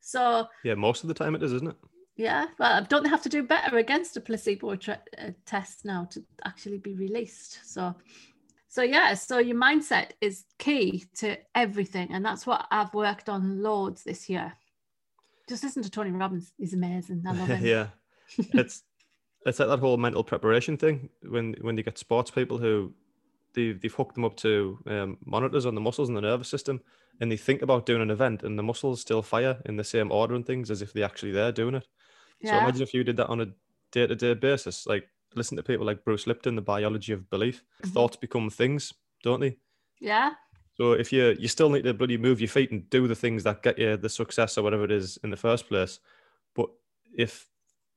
[0.02, 1.78] So Yeah, most of the time it is, isn't it?
[2.18, 6.06] yeah, well, don't they have to do better against a placebo tra- uh, test now
[6.12, 7.60] to actually be released?
[7.66, 7.94] So,
[8.70, 13.62] so yeah, so your mindset is key to everything, and that's what I've worked on
[13.62, 14.54] loads this year.
[15.50, 17.24] Just listen to Tony Robbins; he's amazing.
[17.28, 17.66] I love him.
[17.66, 17.88] yeah,
[18.54, 18.84] it's
[19.46, 22.94] it's like that whole mental preparation thing when when you get sports people who
[23.56, 26.82] they've, they've hooked them up to um, monitors on the muscles and the nervous system
[27.20, 30.12] and they think about doing an event and the muscles still fire in the same
[30.12, 31.88] order and things as if they're actually there doing it.
[32.44, 33.48] So imagine if you did that on a
[33.92, 37.64] day-to-day basis like listen to people like bruce lipton the biology of belief.
[37.84, 37.94] Mhm.
[37.94, 39.58] thoughts become things don't they?
[40.00, 40.34] Yeah,
[40.78, 43.44] so if you you still need to bloody move your feet and do the things
[43.44, 46.00] that get you the success or whatever it is in the first place,
[46.54, 46.70] but
[47.18, 47.48] if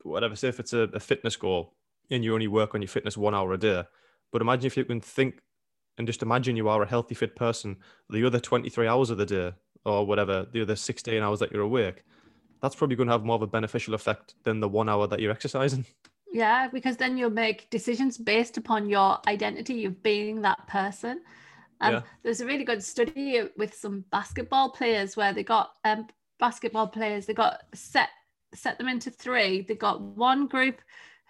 [0.03, 1.75] whatever, say if it's a, a fitness goal
[2.11, 3.85] and you only work on your fitness one hour a day,
[4.31, 5.41] but imagine if you can think
[5.99, 7.77] and just imagine you are a healthy fit person
[8.09, 9.53] the other 23 hours of the day
[9.85, 12.05] or whatever, the other 16 hours that you're awake,
[12.63, 15.21] that's probably going to have more of a beneficial effect than the one hour that
[15.21, 15.85] you're exercising.
[16.33, 21.21] yeah, because then you'll make decisions based upon your identity of being that person.
[21.81, 22.03] Um, Yeah.
[22.23, 26.09] There's a really good study with some basketball players where they got um,
[26.39, 27.27] basketball players.
[27.27, 28.09] They got set
[28.55, 29.61] set them into three.
[29.63, 30.81] They got one group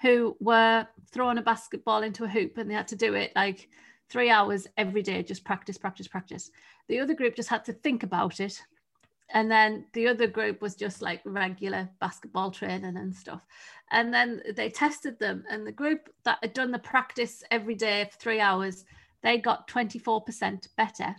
[0.01, 3.69] who were throwing a basketball into a hoop and they had to do it like
[4.09, 6.51] three hours every day, just practice, practice, practice.
[6.89, 8.61] The other group just had to think about it.
[9.31, 13.43] And then the other group was just like regular basketball training and stuff.
[13.91, 18.09] And then they tested them, and the group that had done the practice every day
[18.11, 18.85] for three hours,
[19.23, 21.15] they got 24% better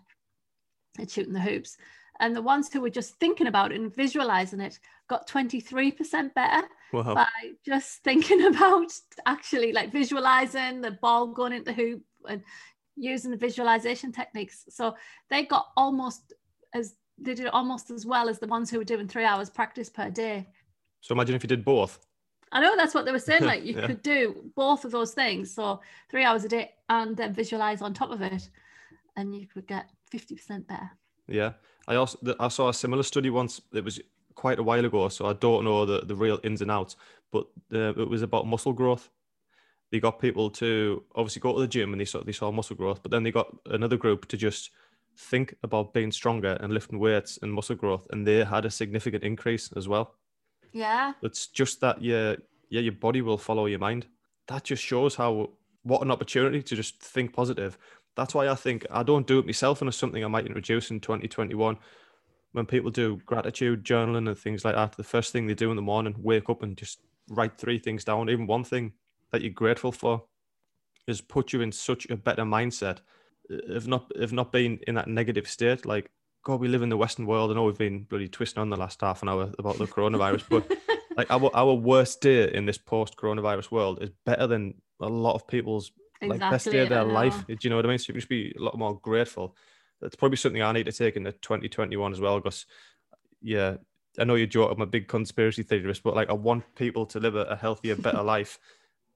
[1.00, 1.78] at shooting the hoops.
[2.20, 6.68] And the ones who were just thinking about it and visualizing it got 23% better
[6.92, 7.14] Wow.
[7.14, 7.28] by
[7.66, 8.92] just thinking about
[9.26, 12.44] actually like visualizing the ball going into the hoop and
[13.00, 14.66] using the visualization techniques.
[14.70, 14.96] So
[15.30, 16.34] they got almost
[16.74, 19.90] as they did almost as well as the ones who were doing three hours practice
[19.90, 20.48] per day.
[21.02, 22.00] So imagine if you did both.
[22.52, 23.44] I know that's what they were saying.
[23.44, 23.88] Like you Yeah.
[23.88, 27.94] could do both of those things, so three hours a day, and then visualize on
[27.94, 28.50] top of it,
[29.16, 30.90] and you could get fifty percent better.
[31.28, 31.54] Yeah,
[31.88, 33.62] I also I saw a similar study once.
[33.74, 34.00] It was
[34.36, 36.96] quite a while ago, so I don't know the, the real ins and outs.
[37.32, 39.10] But uh, it was about muscle growth.
[39.92, 42.76] They got people to obviously go to the gym and they saw they saw muscle
[42.76, 44.72] growth, but then they got another group to just
[45.18, 49.24] think about being stronger and lifting weights and muscle growth, and they had a significant
[49.24, 50.16] increase as well.
[50.72, 52.38] Yeah, It's just that your
[52.70, 54.06] yeah your body will follow your mind.
[54.48, 55.52] That just shows how
[55.84, 57.78] what an opportunity to just think positive.
[58.16, 60.92] That's why I think I don't do it myself, and it's something I might introduce
[60.92, 61.78] in 2021.
[62.52, 65.76] When people do gratitude journaling and things like that, the first thing they do in
[65.76, 67.00] the morning, wake up and just
[67.30, 68.94] write three things down, even one thing
[69.32, 70.24] that you're grateful for,
[71.08, 73.00] has put you in such a better mindset.
[73.52, 76.10] Uh, if not, if not being in that negative state, like
[76.44, 77.52] God, we live in the Western world.
[77.52, 80.44] I know we've been bloody twisting on the last half an hour about the coronavirus,
[80.50, 80.80] but
[81.18, 85.36] like our our worst day in this post coronavirus world is better than a lot
[85.36, 87.46] of people's like best day of their life.
[87.48, 87.98] Do you know what I mean?
[87.98, 89.56] So you just be a lot more grateful.
[90.02, 92.40] That's probably something I need to take into 2021 as well.
[92.40, 92.66] Because
[93.42, 93.76] yeah,
[94.18, 97.20] I know you joke I'm a big conspiracy theorist, but like I want people to
[97.20, 98.60] live a, a healthier, better life.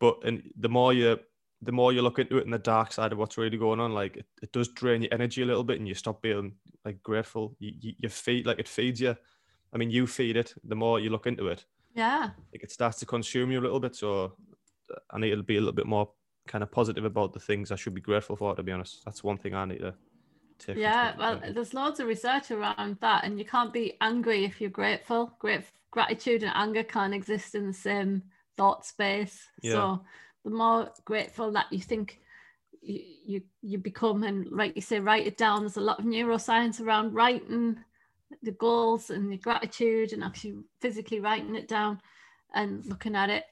[0.04, 1.18] But and the more you
[1.62, 3.94] the more you look into it in the dark side of what's really going on,
[3.94, 7.02] like it, it does drain your energy a little bit, and you stop being like
[7.04, 7.56] grateful.
[7.60, 9.16] You, you, you feed like it feeds you.
[9.74, 10.54] I mean, you feed it.
[10.66, 11.64] The more you look into it,
[11.96, 13.96] Yeah, like it starts to consume you a little bit.
[13.96, 14.34] So
[14.92, 16.10] uh, I need to be a little bit more
[16.48, 18.54] kind of positive about the things I should be grateful for.
[18.56, 19.94] To be honest, that's one thing I need to
[20.60, 20.76] take.
[20.76, 21.14] yeah.
[21.18, 21.54] Well, 2020.
[21.54, 25.32] there's loads of research around that, and you can't be angry if you're grateful.
[25.40, 25.62] Great
[25.92, 28.24] gratitude and anger can't exist in the same
[28.58, 29.48] thought space.
[29.62, 29.74] Yeah.
[29.74, 30.06] So
[30.44, 32.20] the more grateful that you think
[32.82, 35.62] you, you you become, and like you say, write it down.
[35.62, 37.78] There's a lot of neuroscience around writing
[38.42, 42.02] the goals and the gratitude, and actually physically writing it down
[42.54, 43.46] and looking at it,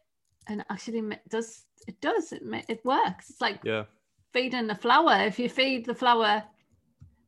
[0.48, 3.30] and actually ma- does it does it it works.
[3.30, 3.86] It's like yeah,
[4.34, 5.26] feeding the flower.
[5.26, 6.44] If you feed the flower,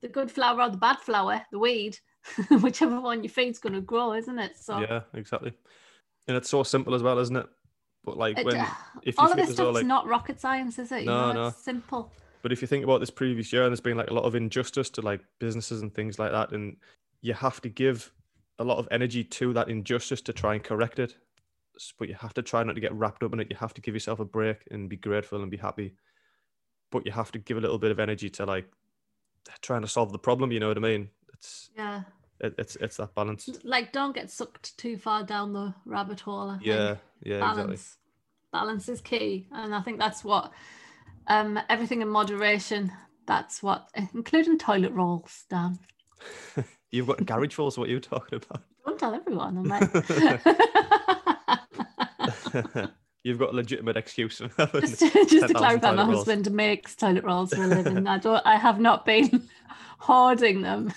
[0.02, 1.98] the good flower or the bad flower, the weed,
[2.62, 4.58] whichever one you feed's going to grow, isn't it?
[4.58, 5.54] So yeah, exactly.
[6.28, 7.48] And it's so simple as well, isn't it?
[8.04, 8.58] But like it- when
[9.04, 11.02] if you all of this stuff's like, not rocket science, is it?
[11.02, 11.48] You No, know, no.
[11.48, 12.12] It's simple.
[12.42, 14.36] But if you think about this previous year, and there's been like a lot of
[14.36, 16.76] injustice to like businesses and things like that, and
[17.22, 18.12] you have to give
[18.60, 21.16] a lot of energy to that injustice to try and correct it.
[21.98, 23.48] But you have to try not to get wrapped up in it.
[23.50, 25.96] You have to give yourself a break and be grateful and be happy.
[26.92, 28.66] But you have to give a little bit of energy to like
[29.62, 30.52] trying to solve the problem.
[30.52, 31.10] You know what I mean?
[31.34, 32.04] It's Yeah.
[32.44, 33.50] It, it's it's that balance.
[33.64, 36.50] Like, don't get sucked too far down the rabbit hole.
[36.50, 36.68] I think.
[36.68, 37.72] Yeah, yeah, balance.
[37.72, 38.00] exactly.
[38.52, 40.52] Balance is key, and I think that's what
[41.28, 42.92] um everything in moderation.
[43.26, 45.80] That's what, including toilet rolls, Dan.
[46.92, 47.78] You've got garage rolls.
[47.78, 48.62] what are you talking about?
[48.86, 49.58] Don't tell everyone.
[49.58, 49.84] I'm like,
[53.24, 54.40] You've got a legitimate excuse.
[54.40, 54.58] just,
[55.00, 56.26] just to 10,000 clarify, my rolls.
[56.28, 58.06] husband makes toilet rolls for a living.
[58.06, 58.46] I don't.
[58.46, 59.48] I have not been
[60.00, 60.92] hoarding them.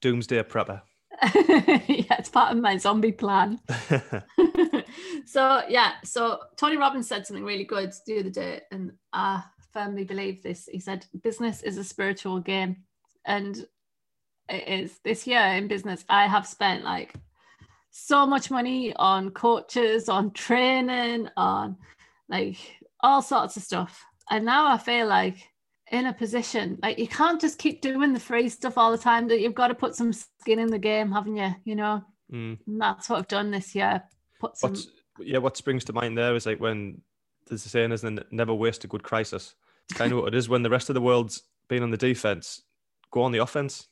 [0.00, 0.82] Doomsday prepper.
[1.22, 3.60] yeah, it's part of my zombie plan.
[5.26, 10.04] so yeah, so Tony Robbins said something really good the other day, and I firmly
[10.04, 10.68] believe this.
[10.70, 12.84] He said, "Business is a spiritual game,"
[13.24, 13.66] and
[14.48, 14.98] it is.
[15.04, 17.14] This year in business, I have spent like
[17.90, 21.76] so much money on coaches, on training, on
[22.28, 22.58] like
[23.00, 25.48] all sorts of stuff, and now I feel like
[25.92, 29.28] in a position like you can't just keep doing the free stuff all the time
[29.28, 32.58] that you've got to put some skin in the game haven't you you know Mm.
[32.66, 34.02] that's what i've done this year
[34.40, 34.88] put some What's
[35.20, 37.00] yeah, what springs to mind there is like when
[37.46, 38.20] there's a saying, isn't?
[38.32, 39.54] Never waste a good crisis.
[39.88, 41.96] It's kind of what it is when the rest of the world's been on the
[41.96, 42.62] defense,
[43.12, 43.86] go on the offense.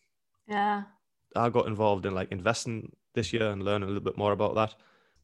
[0.48, 0.82] yeah
[1.36, 4.56] I got involved in like investing this year and learning a little bit more about
[4.56, 4.74] that.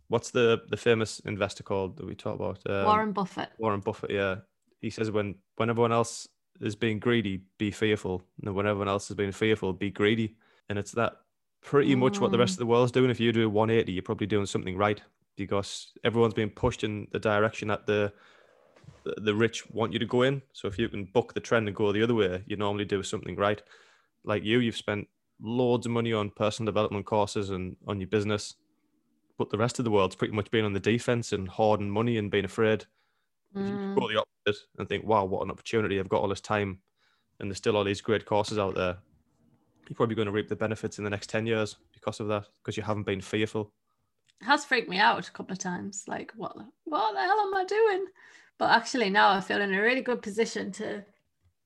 [0.07, 2.61] What's the the famous investor called that we talk about?
[2.65, 4.11] Um, warren buffett Warren Buffett.
[4.13, 4.37] Yeah,
[4.81, 6.29] he says when when everyone else
[6.61, 10.37] is being greedy, be fearful, and when everyone else is being fearful, be greedy.
[10.69, 11.15] And it's that
[11.63, 12.57] pretty much what the rest Mm.
[12.57, 13.11] of the world's doing.
[13.11, 15.03] If you do 180, you're probably doing something right
[15.37, 18.13] because everyone's being pushed in the direction that the
[19.05, 20.43] the- the rich want you to go in.
[20.53, 23.03] So if you can buck the trend and go the other way, you normally do
[23.03, 23.63] something right.
[24.25, 25.09] Like you, you've spent
[25.41, 28.57] loads of money on personal development courses and on your business,
[29.39, 32.19] but the rest of the world's pretty much been on the defense and hoarding money
[32.19, 32.85] and being afraid.
[33.57, 33.95] Mm.
[33.95, 35.99] go the opposite and think, wow, what an opportunity.
[35.99, 36.79] I've got all this time
[37.39, 38.97] and there's still all these great courses out there.
[39.89, 42.47] You're probably going to reap the benefits in the next 10 years because of that,
[42.63, 43.73] because you haven't been fearful.
[44.41, 47.55] It has freaked me out a couple of times like what what the hell am
[47.55, 48.07] i doing
[48.57, 51.05] but actually now i feel in a really good position to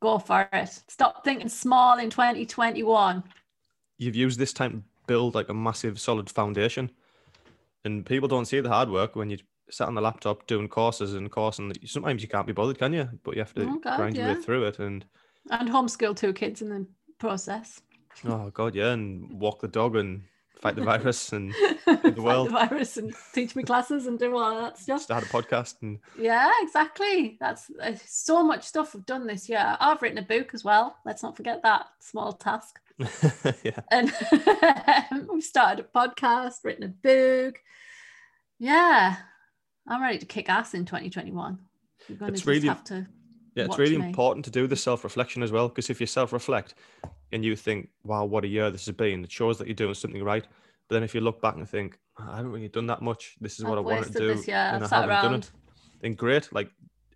[0.03, 3.23] go for it stop thinking small in 2021
[3.99, 6.91] You've used this time to build like a massive, solid foundation.
[7.85, 9.39] And people don't see the hard work when you
[9.71, 11.59] sat on the laptop doing courses and course.
[11.59, 13.09] And sometimes you can't be bothered, can you?
[13.23, 14.79] But you have to Oh, God, grind your way through it.
[14.79, 15.05] And
[15.51, 16.87] and homeschool two kids in the
[17.19, 17.83] process
[18.27, 18.93] oh, God, yeah.
[18.93, 20.23] And walk the dog and
[20.61, 21.53] fight the virus and
[21.87, 22.49] the world.
[22.49, 25.77] the virus and teach me classes and do all that stuff start a podcast.
[25.83, 27.37] And Yeah, exactly.
[27.41, 29.77] That's uh, so much stuff I've done this year.
[29.81, 30.97] I've written a book as well.
[31.05, 32.79] Let's not forget that small task.
[33.63, 33.81] yeah.
[33.91, 34.13] And
[35.33, 37.59] we've started a podcast, written a book.
[38.59, 39.17] Yeah,
[39.87, 41.59] I'm ready to kick ass in 2021.
[42.09, 43.07] You're going to It's just really- have to.
[43.55, 44.07] Yeah, it's really me.
[44.07, 45.69] important to do the self reflection as well.
[45.69, 46.75] Because if you self reflect
[47.31, 49.95] and you think, wow, what a year this has been, it shows that you're doing
[49.95, 50.45] something right.
[50.89, 53.59] But then if you look back and think, I haven't really done that much, this
[53.59, 55.51] is what I've I wanted to do, and I've I have not done it,
[56.01, 56.53] then great.
[56.53, 56.69] Like,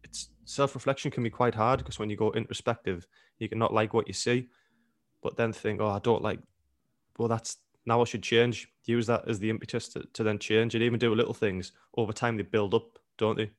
[0.04, 3.07] it's self reflection can be quite hard because when you go introspective,
[3.38, 4.48] you can not like what you see,
[5.22, 6.38] but then think, oh, I don't like,
[7.18, 7.57] well, that's
[7.88, 8.68] now I should change.
[8.85, 11.72] Use that as the impetus to, to then change and even do little things.
[11.96, 13.51] Over time, they build up, don't they?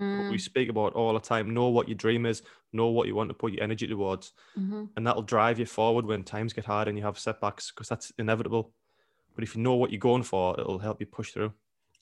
[0.00, 1.54] Mm, we speak about all the time.
[1.54, 4.88] Know what your dream is, know what you want to put your energy towards, mhm.
[4.96, 8.12] and that'll drive you forward when times get hard and you have setbacks because that's
[8.18, 8.72] inevitable.
[9.34, 11.52] But if you know what you're going for, it'll help you push through.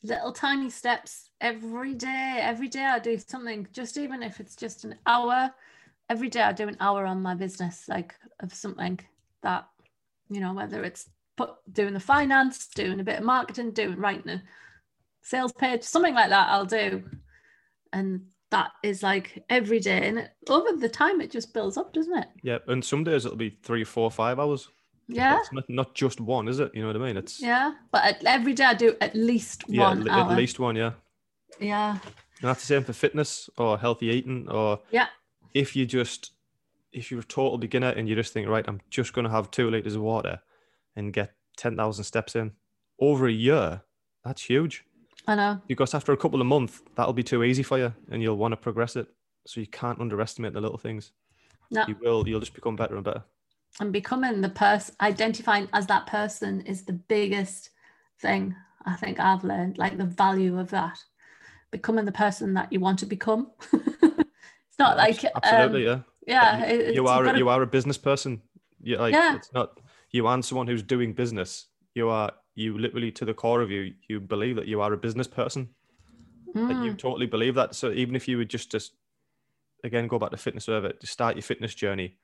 [0.03, 2.39] Little tiny steps every day.
[2.41, 5.51] Every day I do something, just even if it's just an hour.
[6.09, 9.01] Every day I do an hour on my business, like of something
[9.43, 9.69] that,
[10.29, 14.31] you know, whether it's put doing the finance, doing a bit of marketing, doing writing
[14.31, 14.43] a
[15.23, 17.05] sales page, something like that, I'll do.
[17.93, 20.09] And that is like every day.
[20.09, 22.29] And it, over the time, it just builds up, doesn't it?
[22.43, 24.69] Yeah, and some days it'll be three, four, five hours.
[25.09, 25.39] Yeah.
[25.39, 26.73] It's not, not just one, is it?
[26.75, 27.17] You know what I mean?
[27.17, 27.75] It's Yeah.
[27.93, 30.33] But at, every day I do at least yeah, one at, hour.
[30.33, 30.93] at least one, yeah.
[31.61, 31.93] Yeah.
[31.93, 35.07] And that's the same for fitness or healthy eating or Yeah.
[35.55, 36.33] if you just
[36.93, 39.71] if you're a total beginner and you just think, right, I'm just gonna have two
[39.71, 40.41] liters of water
[40.97, 42.53] and get ten thousand steps in
[42.99, 43.83] over a year,
[44.25, 44.85] that's huge.
[45.29, 45.61] I know.
[45.67, 48.53] Because after a couple of months, that'll be too easy for you and you'll want
[48.53, 49.07] to progress it.
[49.47, 51.13] So you can't underestimate the little things.
[51.71, 51.85] No.
[51.89, 53.25] You will, you'll just become better and better.
[53.81, 57.71] and becoming the person identifying as that person is the biggest
[58.23, 58.55] thing
[58.87, 60.97] i think i've learned like the value of that
[61.73, 66.67] becoming the person that you want to become it's not like Absolutely, um, yeah.
[66.67, 68.41] yeah you you've are gotta- you are a business person.
[68.81, 69.37] You like Yeah.
[69.37, 69.79] it's not
[70.17, 71.69] you aren't someone who's doing business.
[71.95, 74.97] You are you literally to the core of you, you believe that you are a
[74.97, 75.69] business person.
[76.69, 77.75] Like you Mm, totally believe that.
[77.75, 78.93] So even if you would just just
[79.85, 82.19] again go back to fitness server to start your fitness journey,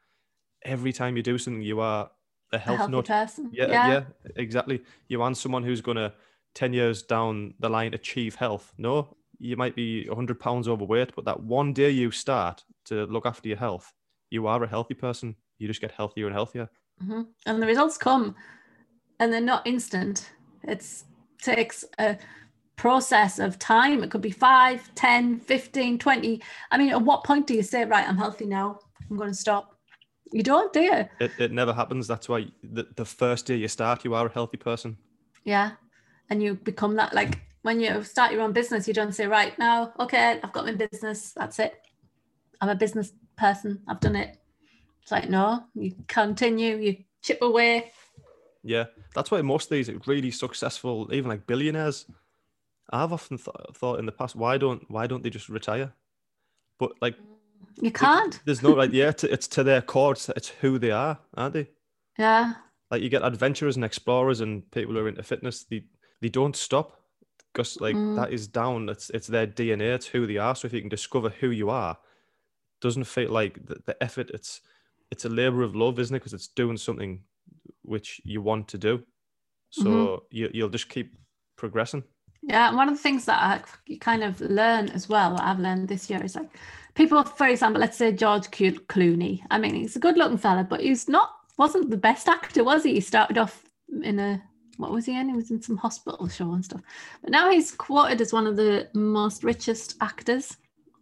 [0.65, 2.11] every time you do something, you are
[2.53, 3.07] a a health healthy nut.
[3.09, 4.05] person Yeah, yeah,
[4.37, 4.83] exactly.
[5.09, 6.15] You aren't someone who's gonna
[6.55, 8.73] ten years down the line achieve health.
[8.79, 13.27] No, you might be hundred pounds overweight, but that one day you start to look
[13.27, 13.93] after your health,
[14.31, 15.37] you are a healthy person.
[15.59, 16.69] You just get healthier and healthier.
[17.01, 17.27] Mhm.
[17.47, 18.35] And the results come
[19.19, 20.31] and they're not instant.
[20.65, 20.85] It
[21.41, 22.19] takes a
[22.77, 24.03] process of time.
[24.03, 26.43] It could be 5, 10, 15, 20.
[26.71, 29.37] I mean, at what point do you say, right, I'm healthy now, I'm going to
[29.37, 29.79] stop?
[30.33, 31.05] You don't, do you?
[31.21, 32.09] It, it never happens.
[32.09, 34.97] That's why the, the first day you start, you are a healthy person.
[35.45, 35.73] Yeah.
[36.31, 39.57] And you become that, like when you start your own business, you don't say, right
[39.59, 41.75] now, okay, I've got my business, that's it.
[42.61, 44.39] I'm a business person, I've done it.
[45.03, 47.93] It's like, no, you continue, you chip away.
[48.63, 48.85] Yeah,
[49.15, 52.07] that's why most of these really successful, even like billionaires,
[52.91, 55.93] I've often th- thought in the past, why don't why don't they just retire?
[56.79, 57.17] But like,
[57.81, 58.39] You can't.
[58.45, 61.55] there's no like, yeah, it's, it's to their core, it's, it's who they are, aren't
[61.55, 61.69] they?
[62.19, 62.55] Yeah.
[62.91, 65.85] Like you get adventurers and explorers and people who are into fitness, they
[66.21, 67.01] they don't stop
[67.53, 68.17] because like Mm.
[68.17, 68.89] that is down.
[68.89, 69.95] It's it's their DNA.
[69.95, 70.55] It's who they are.
[70.55, 71.97] So if you can discover who you are,
[72.81, 74.31] doesn't feel like the, the effort.
[74.31, 74.61] It's
[75.13, 76.21] it's a labor of love, isn't it?
[76.21, 77.23] Because it's doing something
[77.83, 79.05] which you want to do.
[79.71, 80.21] So Mhm.
[80.31, 81.09] you you'll just keep
[81.57, 82.03] progressing.
[82.43, 85.43] Yeah, and one of the things that I you kind of learn as well, what
[85.43, 86.51] I've learned this year is like
[86.95, 88.49] people, for example, let's say George
[88.93, 89.43] Clooney.
[89.51, 92.95] I mean, he's a good-looking fella, but he's not wasn't the best actor, was he?
[92.95, 93.65] He started off
[94.03, 94.43] in a
[94.79, 95.29] what was he in?
[95.29, 96.83] He was in some hospital show and stuff.
[97.23, 100.57] But now he's quoted as one of the most richest actors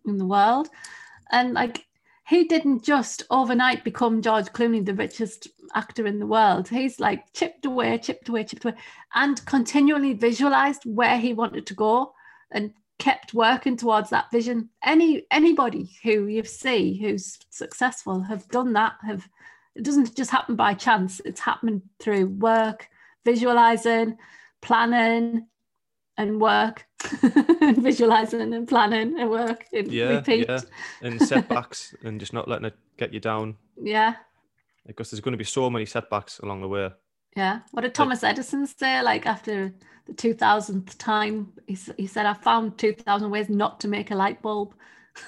[0.05, 0.69] in the world,
[1.31, 1.87] and like
[2.31, 6.69] he didn't just overnight become George Clooney, the richest actor in the world.
[6.69, 8.77] He's like chipped away, chipped away, chipped away
[9.17, 12.13] and continually visualized where he wanted to go
[12.53, 14.69] and kept working towards that vision.
[14.85, 19.29] Any anybody who you see who's successful have done that have
[19.75, 21.21] it doesn't just happen by chance.
[21.25, 22.87] It's happening through work
[23.25, 24.19] visualizing
[24.61, 25.49] planning
[26.17, 26.87] and work
[27.79, 30.61] visualizing and planning and work and Yeah, repeat yeah.
[31.03, 34.15] And setbacks and just not letting it get you down yeah
[34.87, 36.91] because there's going to be so many setbacks along the way.
[37.37, 37.61] Yeah.
[37.71, 39.03] What did Thomas Edison say?
[39.03, 39.73] Like after
[40.07, 44.43] the 2000th time, he, he said, I found 2000 ways not to make a light
[44.43, 44.75] bulb.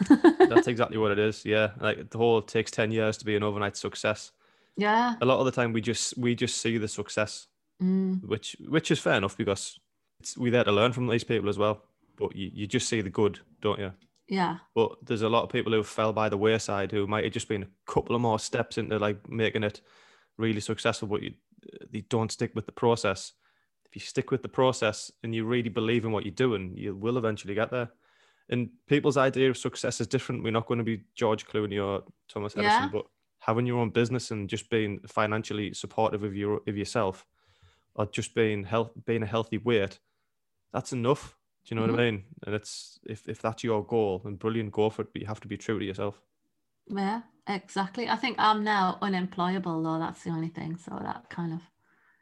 [0.39, 1.45] That's exactly what it is.
[1.45, 4.33] Yeah, like the whole takes ten years to be an overnight success.
[4.77, 5.15] yeah.
[5.21, 7.47] A lot of the time, we just we just see the success,
[7.83, 9.79] Mm, which which is fair enough because
[10.23, 11.83] it's, we're there to learn from these people as well.
[12.17, 13.93] But you, you just see the good, don't you?
[14.29, 14.59] yeah.
[14.75, 17.49] But there's a lot of people who fell by the wayside who might have just
[17.49, 19.81] been a couple of more steps into like making it
[20.39, 21.35] really successful, but you
[21.93, 23.33] they don't stick with the process.
[23.87, 26.95] If you stick with the process and you really believe in what you're doing, you
[26.97, 27.91] will eventually get there.
[28.49, 30.43] And people's idea of success is different.
[30.43, 32.89] We're not going to be George Clooney or Thomas Edison, Yeah.
[32.93, 33.07] but
[33.39, 37.27] having your own business and just being financially supportive of your of yourself,
[37.95, 39.99] or just being health being a healthy weight,
[40.73, 41.37] that's enough.
[41.65, 42.25] Do you know what I mean?
[42.45, 45.13] And it's if if that's your goal, then brilliant, go for it.
[45.13, 46.21] But you have to be true to yourself.
[46.89, 48.09] Yeah, exactly.
[48.09, 49.99] I think I'm now unemployable, though.
[49.99, 50.77] That's the only thing.
[50.77, 51.61] So that kind of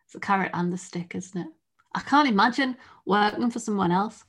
[0.05, 1.49] it's a carrot and the stick, isn't it?
[1.95, 4.25] I can't imagine working for someone else.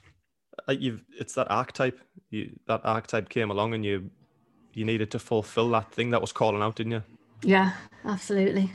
[0.68, 2.00] Uh, You've it's that archetype.
[2.30, 4.10] You that archetype came along, and you
[4.74, 7.04] you needed to fulfill that thing that was calling out, didn't you?
[7.44, 7.74] Yeah,
[8.06, 8.72] absolutely.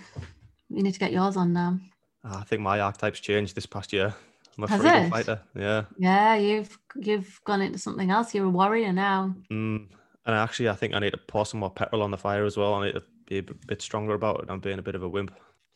[0.68, 1.78] You need to get yours on now.
[2.24, 4.14] Ah, I think my archetype's changed this past year.
[4.58, 5.10] I'm a Has freedom it?
[5.10, 5.40] fighter.
[5.54, 5.84] Yeah.
[5.98, 8.34] Yeah, you've you've gone into something else.
[8.34, 9.34] You're a warrior now.
[9.50, 9.88] Mm.
[10.24, 12.56] And actually, I think I need to pour some more petrol on the fire as
[12.56, 12.74] well.
[12.74, 14.46] I need to be a bit stronger about it.
[14.50, 15.32] I'm being a bit of a wimp.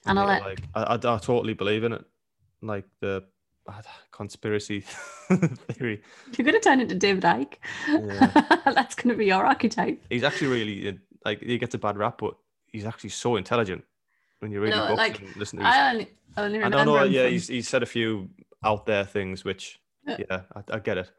[0.07, 2.05] I And I'll let- like I, I, I totally believe in it.
[2.63, 3.25] Like the
[3.69, 4.81] uh, conspiracy
[5.29, 6.03] theory.
[6.37, 7.55] You're going to turn into David Icke.
[7.89, 8.57] Yeah.
[8.73, 10.03] That's going to be your archetype.
[10.11, 10.93] He's actually really uh,
[11.25, 12.35] like he gets a bad rap, but
[12.67, 13.85] he's actually so intelligent
[14.41, 16.77] when you read books like, and listen to his I only, only I remember.
[16.77, 17.05] don't know.
[17.05, 18.29] him Yeah, from- he's he's said a few
[18.65, 20.17] out there things, which Yeah.
[20.31, 21.11] yeah, I, I get it.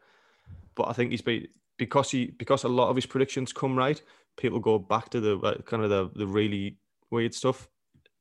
[0.74, 4.00] But I think he's been because he because a lot of his predictions come right.
[4.36, 6.78] People go back to the uh, kind of the the really
[7.10, 7.68] weird stuff,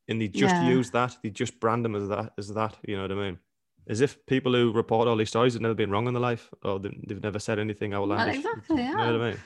[0.07, 0.69] and they just Yeah.
[0.69, 1.17] use that.
[1.23, 2.77] They just brand him as that as that.
[2.87, 3.39] You know what I mean?
[3.87, 6.49] As if people who report all these stories have never been wrong in their life,
[6.63, 8.37] or they- they've never said anything Well, outlandish.
[8.37, 8.83] exactly.
[8.83, 9.11] You know Yeah.
[9.11, 9.39] what I mean?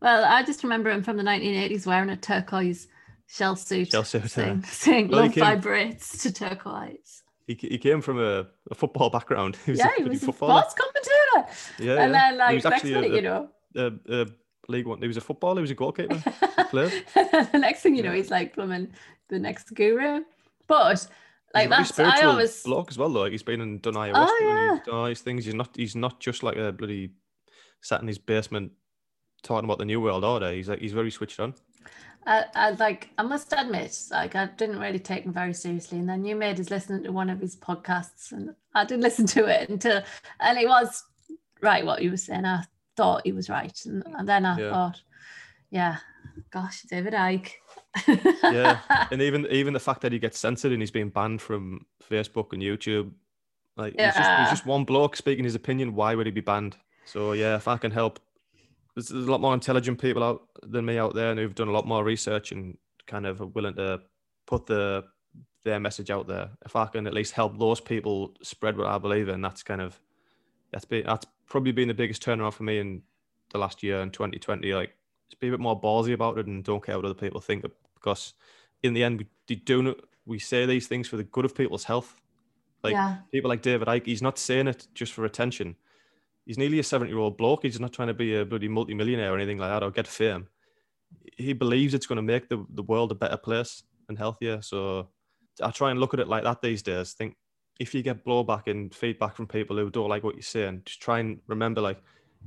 [0.00, 2.88] Well, I just remember him from the 1980s wearing a turquoise
[3.26, 4.60] shell suit, Shell suit, yeah.
[4.62, 7.22] saying, Well, "Love came- vibrates" to turquoise.
[7.58, 9.56] He, he came from a, a football background.
[9.64, 11.52] He was yeah, a he was a sports commentator.
[11.78, 12.18] Yeah, and yeah.
[12.18, 14.24] then, He like, was next actually a- you know, uh, uh,
[14.68, 15.00] League One.
[15.00, 15.56] He was a footballer.
[15.56, 16.14] He was a goalkeeper.
[16.72, 18.92] the next thing you know, he's like plumbing
[19.28, 20.22] the next guru.
[20.68, 21.08] But
[21.54, 23.08] like a very that's I always bloke as well.
[23.08, 23.22] Though.
[23.22, 24.74] Like he's been and done ayahuasca Oh, and yeah.
[24.76, 25.44] he's done all these things.
[25.44, 25.70] He's not.
[25.74, 27.10] He's not just like a bloody
[27.82, 28.72] sat in his basement
[29.42, 30.52] talking about the new world order.
[30.52, 31.54] He's like he's very switched on.
[32.26, 35.98] I, I like I must admit, like I didn't really take him very seriously.
[35.98, 39.26] And then you made us listen to one of his podcasts, and I didn't listen
[39.28, 40.02] to it until,
[40.40, 41.02] and it was
[41.62, 42.44] right what he was saying.
[42.44, 42.64] I
[42.96, 44.70] thought he was right, and, and then I Yeah.
[44.70, 45.00] thought,
[45.70, 45.96] yeah,
[46.50, 47.52] gosh, David Icke.
[48.50, 48.78] yeah,
[49.10, 52.52] and even even the fact that he gets censored and he's being banned from Facebook
[52.52, 53.12] and YouTube,
[53.76, 55.94] like he's, just, he's just one bloke speaking his opinion.
[55.94, 56.76] Why would he be banned?
[57.06, 58.20] So yeah, if I can help,
[58.94, 61.68] there's, there's a lot more intelligent people out than me out there, and who've done
[61.68, 62.76] a lot more research and
[63.06, 64.00] kind of are willing to
[64.46, 65.04] put the
[65.64, 66.50] their message out there.
[66.64, 69.80] If I can at least help those people spread what I believe in, that's kind
[69.80, 70.00] of
[70.72, 73.02] that's been that's probably been the biggest turnaround for me in
[73.50, 74.72] the last year in 2020.
[74.72, 74.94] Like,
[75.28, 77.64] just be a bit more ballsy about it and don't care what other people think
[77.94, 78.34] because
[78.82, 79.18] in the end
[79.48, 82.16] we do- we say these things for the good of people's health.
[82.82, 83.18] Like yeah.
[83.30, 85.76] people like David Icke, he's not saying it just for attention.
[86.46, 87.62] He's nearly a 70 year old bloke.
[87.62, 90.48] He's not trying to be a bloody multimillionaire or anything like that or get fame.
[91.36, 94.62] He believes it's going to make the, the world a better place and healthier.
[94.62, 95.08] So
[95.62, 97.12] I try and look at it like that these days.
[97.12, 97.36] Think
[97.78, 101.00] if you get blowback and feedback from people who don't like what you're saying, just
[101.00, 102.02] try and remember like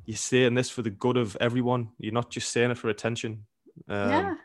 [0.05, 1.89] you're saying this for the good of everyone.
[1.97, 3.45] You're not just saying it for attention.
[3.87, 4.35] Um, yeah.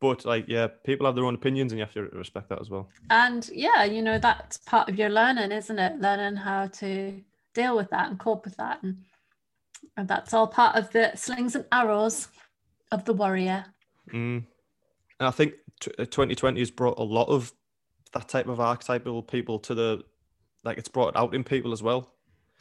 [0.00, 2.70] But like, yeah, people have their own opinions and you have to respect that as
[2.70, 2.88] well.
[3.10, 6.00] And yeah, you know, that's part of your learning, isn't it?
[6.00, 7.20] Learning how to
[7.54, 8.82] deal with that and cope with that.
[8.82, 8.98] And,
[9.96, 12.28] and that's all part of the slings and arrows
[12.90, 13.64] of the warrior.
[14.12, 14.44] Mm.
[15.18, 17.52] And I think t- uh, 2020 has brought a lot of
[18.12, 20.02] that type of archetypal people to the,
[20.64, 22.12] like it's brought out in people as well.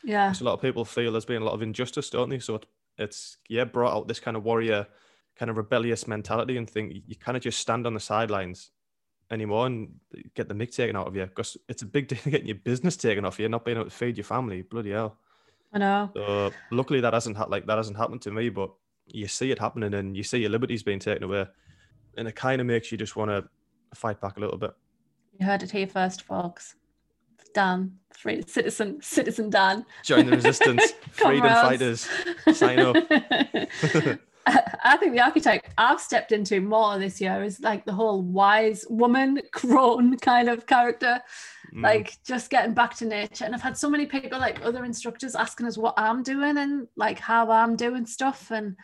[0.03, 0.31] Yeah.
[0.31, 2.39] So a lot of people feel there's been a lot of injustice, don't they?
[2.39, 2.65] So it,
[2.97, 4.87] it's, yeah, brought out this kind of warrior,
[5.35, 8.71] kind of rebellious mentality and think you kind of just stand on the sidelines
[9.31, 9.89] anymore and
[10.33, 12.97] get the mic taken out of you because it's a big deal getting your business
[12.97, 14.61] taken off you, not being able to feed your family.
[14.61, 15.17] Bloody hell.
[15.73, 16.09] I know.
[16.15, 18.71] So luckily that hasn't ha- like that hasn't happened to me, but
[19.07, 21.45] you see it happening and you see your liberties being taken away,
[22.17, 23.47] and it kind of makes you just want to
[23.93, 24.71] fight back a little bit.
[25.39, 26.75] You heard it here first, folks.
[27.53, 29.85] Dan, free citizen, citizen Dan.
[30.03, 32.07] Join the resistance, freedom fighters.
[32.53, 32.95] Sign up.
[34.45, 38.85] I think the archetype I've stepped into more this year is like the whole wise
[38.89, 41.21] woman, crone kind of character,
[41.73, 41.83] Mm.
[41.83, 43.45] like just getting back to nature.
[43.45, 46.87] And I've had so many people, like other instructors, asking us what I'm doing and
[46.95, 48.49] like how I'm doing stuff.
[48.51, 48.75] And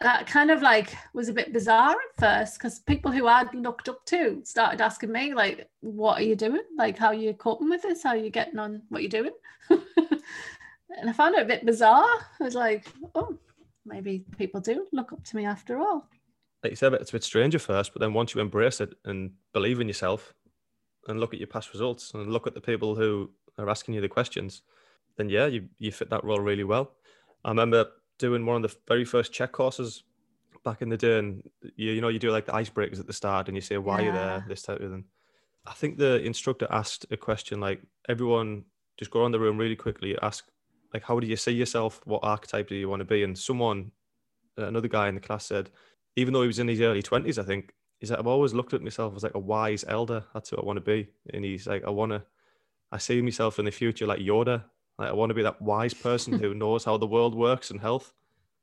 [0.00, 3.88] that kind of like was a bit bizarre at first because people who I'd looked
[3.88, 6.62] up to started asking me, like, what are you doing?
[6.76, 8.02] Like, how are you coping with this?
[8.02, 9.32] How are you getting on what you're doing?
[9.68, 12.06] and I found it a bit bizarre.
[12.40, 13.38] I was like, oh,
[13.86, 16.08] maybe people do look up to me after all.
[16.62, 18.94] like you said, it's a bit strange at first, but then once you embrace it
[19.04, 20.34] and believe in yourself
[21.08, 24.00] and look at your past results and look at the people who are asking you
[24.00, 24.62] the questions,
[25.16, 26.92] then yeah, you, you fit that role really well.
[27.44, 27.86] I remember
[28.18, 30.02] doing one of the very first CHEK courses
[30.64, 33.12] back in the day, and you, you know, you do like the icebreakers at the
[33.12, 35.04] start and you say why you're you there, this type of thing.
[35.66, 38.64] I think the instructor asked a question like, everyone
[38.98, 40.44] just go around the room really quickly, ask,
[40.96, 42.00] like, how do you see yourself?
[42.04, 43.22] What archetype do you want to be?
[43.22, 43.92] And someone,
[44.58, 45.68] uh, another guy in the class said,
[46.16, 48.72] even though he was in his early 20s, I think, he's like, I've always looked
[48.72, 50.24] at myself as like a wise elder.
[50.32, 51.08] That's who I want to be.
[51.34, 52.22] And he's like, I want to,
[52.90, 54.64] I see myself in the future like Yoda.
[54.98, 57.78] Like, I want to be that wise person who knows how the world works and
[57.78, 58.14] health.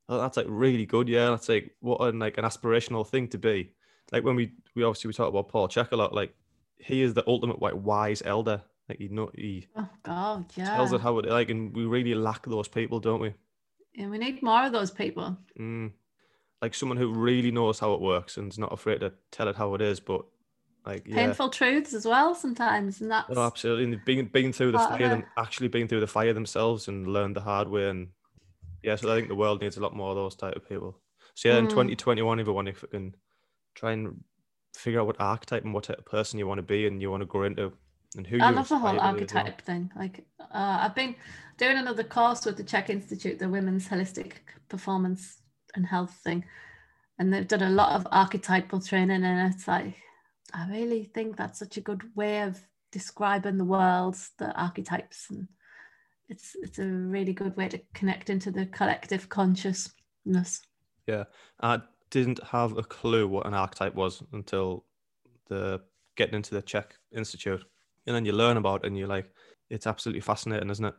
[0.09, 1.07] Oh, that's like really good.
[1.07, 1.29] Yeah.
[1.29, 3.73] That's like, what an, like an aspirational thing to be.
[4.11, 6.34] Like when we, we obviously, we talk about Paul Chek a lot, like
[6.77, 8.63] he is the ultimate like wise elder.
[8.89, 10.75] Like he know, he Oh God, yeah.
[10.75, 13.34] tells it how it like, and we really lack those people, don't we?
[13.95, 15.38] and we need more of those people.
[15.59, 15.91] Mm.
[16.61, 19.55] Like someone who really knows how it works and is not afraid to tell it
[19.55, 20.25] how it is, but
[20.86, 23.84] like yeah, Painful truths as well sometimes, and that's oh, absolutely.
[23.86, 27.36] And been been through the fire, them actually being through the fire themselves and learned
[27.36, 27.88] the hard way.
[27.89, 28.09] And
[28.81, 30.97] yeah, so I think the world needs a lot more of those type of people.
[31.36, 31.69] So yeah, in Mm.
[31.69, 33.15] 2021, everyone, if we can
[33.75, 34.23] try and
[34.75, 37.09] figure out what archetype and what type of person you want to be and you
[37.11, 37.71] want to grow into,
[38.16, 39.43] and who I love the whole aspire to be as well.
[39.43, 39.91] archetype thing.
[39.95, 41.16] Like, uh, I've been
[41.57, 44.34] doing another course with the CHEK Institute, the Women's Holistic
[44.70, 45.41] Performance
[45.76, 46.45] and Health thing,
[47.20, 49.95] and they've done a lot of archetypal training, and it's like,
[50.53, 52.59] I really think that's such a good way of
[52.91, 55.47] describing the world, the archetypes, and
[56.30, 60.61] it's it's a really good way to connect into the collective consciousness.
[61.07, 61.26] Yeah,
[61.61, 64.86] I didn't have a clue what an archetype was until
[65.49, 65.82] the
[66.16, 67.66] getting into the CHEK Institute,
[68.06, 69.30] and then you learn about it, and you're like,
[69.70, 70.95] it's absolutely fascinating, isn't it?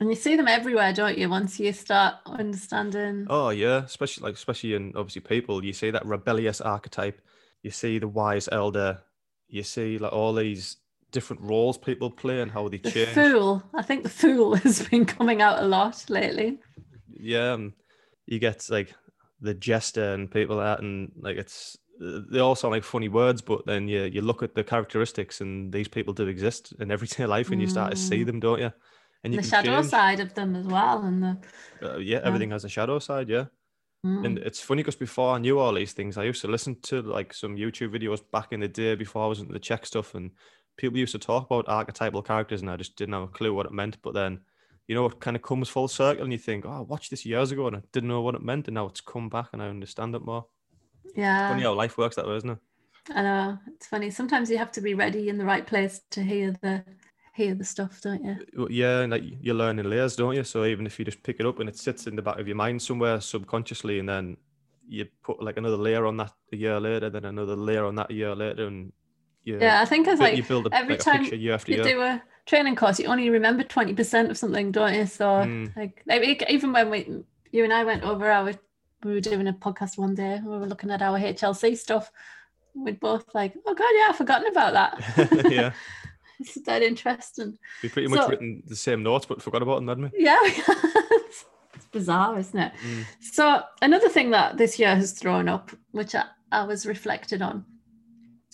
[0.00, 1.28] And you see them everywhere, don't you?
[1.28, 3.26] Once you start understanding.
[3.28, 7.20] Oh yeah, especially like especially in obviously people, you see that rebellious archetype,
[7.62, 9.00] you see the wise elder,
[9.48, 10.76] you see like all these
[11.12, 13.10] different roles people play and how they the change.
[13.10, 13.62] fool.
[13.74, 16.58] I think the fool has been coming out a lot lately.
[17.12, 17.72] Yeah, and
[18.26, 18.94] you get like
[19.40, 23.42] the jester and people like that, and like it's they all sound like funny words,
[23.42, 27.26] but then you you look at the characteristics, and these people do exist in everyday
[27.26, 28.26] life, and you start to see Mm.
[28.26, 28.72] them, don't you?
[29.22, 29.90] And you the shadow change.
[29.90, 31.38] side of them as well, and the
[31.82, 33.28] Uh, yeah, everything has a shadow side.
[33.28, 33.46] Yeah,
[34.04, 34.24] Mm.
[34.26, 37.02] And it's funny because before I knew all these things, I used to listen to
[37.02, 40.14] like some YouTube videos back in the day before I was into the CHEK stuff,
[40.14, 40.30] and
[40.76, 43.66] people used to talk about archetypal characters, and I just didn't have a clue what
[43.66, 44.00] it meant.
[44.02, 44.40] But then,
[44.88, 47.26] you know, it kind of comes full circle, and you think, "Oh, I watched this
[47.26, 49.62] years ago, and I didn't know what it meant, and now it's come back, and
[49.62, 50.46] I understand it more."
[51.14, 51.48] Yeah.
[51.48, 52.58] Funny how life works that way, isn't it?
[53.10, 54.10] I know it's funny.
[54.10, 56.84] Sometimes you have to be ready in the right place to hear the
[57.34, 58.40] hear the stuff, don't you?
[58.68, 60.44] Yeah, and like you learn in layers, don't you?
[60.44, 62.46] So even if you just pick it up and it sits in the back of
[62.46, 64.36] your mind somewhere subconsciously, and then
[64.88, 68.10] you put like another layer on that a year later, then another layer on that
[68.10, 68.92] a year later, and
[69.44, 71.54] you, Yeah, I think it's bu- like you build a, every like, time picture year
[71.54, 71.92] after you year.
[71.92, 75.06] do a training course, you only remember twenty percent of something, don't you?
[75.06, 75.74] So Mm.
[75.76, 78.54] like, like even when we you and I went over our
[79.04, 82.10] we were doing a podcast one day, we were looking at our HLC stuff.
[82.74, 85.44] We'd both like, oh god, yeah, I've forgotten about that.
[85.50, 85.72] yeah,
[86.40, 87.58] it's that interesting.
[87.82, 90.24] we pretty much So- written the same notes, but forgot about them, hadn't we?
[90.24, 91.44] Yeah, it's
[91.90, 92.72] bizarre, isn't it?
[92.86, 93.04] Mm.
[93.20, 97.64] So another thing that this year has thrown up, which I, I was reflected on,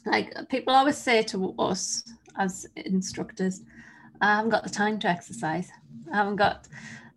[0.06, 2.04] like people always say to us
[2.38, 3.62] as instructors,
[4.20, 5.68] I haven't got the time to exercise.
[6.12, 6.68] I haven't got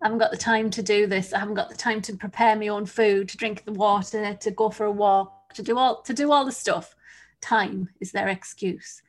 [0.01, 1.33] I haven't got the time to do this.
[1.33, 4.51] I haven't got the time to prepare my own food, to drink the water, to
[4.51, 6.95] go for a walk, to do all to do all the stuff.
[7.41, 9.01] Time is their excuse.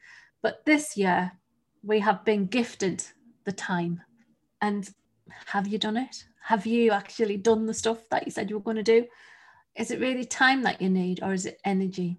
[0.42, 1.32] But this year
[1.82, 3.04] we have been gifted
[3.44, 4.02] the time.
[4.60, 4.88] And
[5.46, 6.24] have you done it?
[6.42, 9.06] Have you actually done the stuff that you said you were going to do?
[9.76, 12.18] Is it really time that you need or is it energy?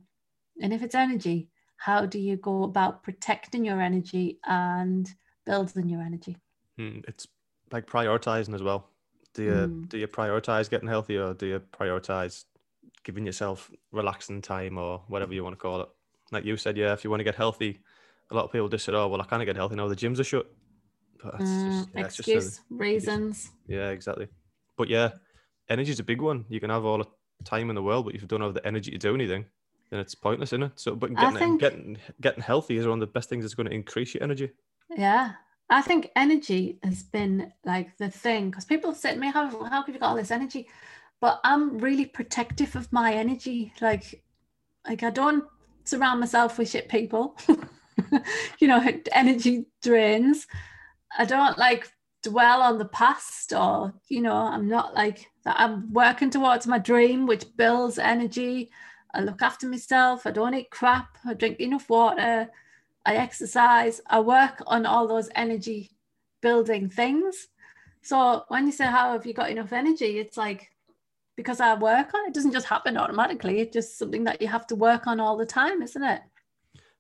[0.62, 5.10] And if it's energy, how do you go about protecting your energy and
[5.46, 6.38] building your energy?
[6.80, 7.28] Mm, It's
[7.72, 8.90] like prioritizing as well.
[9.34, 9.90] Do you Mm.
[9.90, 12.46] do you prioritize getting healthy, or do you prioritize
[13.04, 15.90] giving yourself relaxing time, or whatever you want to call it?
[16.32, 17.80] Like you said, yeah, if you want to get healthy,
[18.30, 19.88] a lot of people just said, "Oh, well, I can't get healthy now.
[19.88, 20.48] The gyms are shut."
[21.24, 23.52] But Mm, just, yeah, it's just a- excuse, reasons.
[23.68, 24.28] Yeah, exactly.
[24.76, 25.12] But yeah,
[25.70, 26.46] energy is a big one.
[26.50, 27.08] You can have all the
[27.46, 29.46] time in the world, but if you don't have the energy to do anything,
[29.90, 30.72] then it's pointless, isn't it?
[30.80, 33.68] So, but getting think- getting getting healthy is one of the best things that's going
[33.70, 34.52] to increase your energy.
[34.90, 35.34] Yeah.
[35.72, 39.82] I think energy has been like the thing because people said to me, how, how
[39.82, 40.68] could you got all this energy?
[41.22, 43.74] But I'm really protective of my energy.
[43.80, 44.22] Like,
[44.86, 45.46] like I don't
[45.86, 47.38] surround myself with shit people.
[48.60, 50.46] you know, energy drains.
[51.18, 51.90] I don't like
[52.22, 55.58] dwell on the past or, you know, I'm not like that.
[55.58, 58.72] I'm working towards my dream, which builds energy.
[59.14, 60.28] I look after myself.
[60.28, 61.18] I don't eat crap.
[61.26, 62.50] I drink enough water.
[63.06, 65.92] I exercise, I work on all those energy
[66.42, 67.48] building things.
[68.02, 70.20] So when you say, How have you got enough energy?
[70.20, 70.72] It's like,
[71.36, 73.60] because I work on it, it doesn't just happen automatically.
[73.62, 76.22] It's just something that you have to work on all the time, isn't it?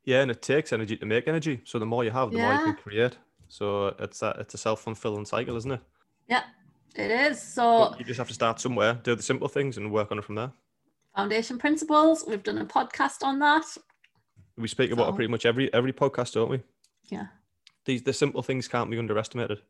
[0.03, 1.61] Yeah, and it takes energy to make energy.
[1.63, 3.17] So the more you have, the more you can create.
[3.47, 5.81] So it's a it's a self fulfilling cycle, isn't it?
[6.27, 6.43] Yeah,
[6.95, 7.41] it is.
[7.41, 10.17] So, But you just have to start somewhere, do the simple things, and work on
[10.17, 10.51] it from there.
[11.15, 13.65] foundation principles, we've done a podcast on that.
[14.61, 16.61] We speak about So- it pretty much every every podcast, don't we?
[17.05, 17.27] Yeah.
[17.85, 19.61] These the simple things can't be underestimated.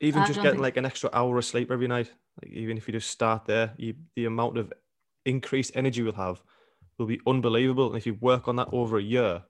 [0.00, 2.12] Even I just getting think- like an extra hour of sleep every night,
[2.42, 4.72] like even if you just start there, you, the amount of
[5.24, 6.42] increased energy you'll have
[6.98, 7.88] will be unbelievable.
[7.88, 9.42] And if you work on that over a year,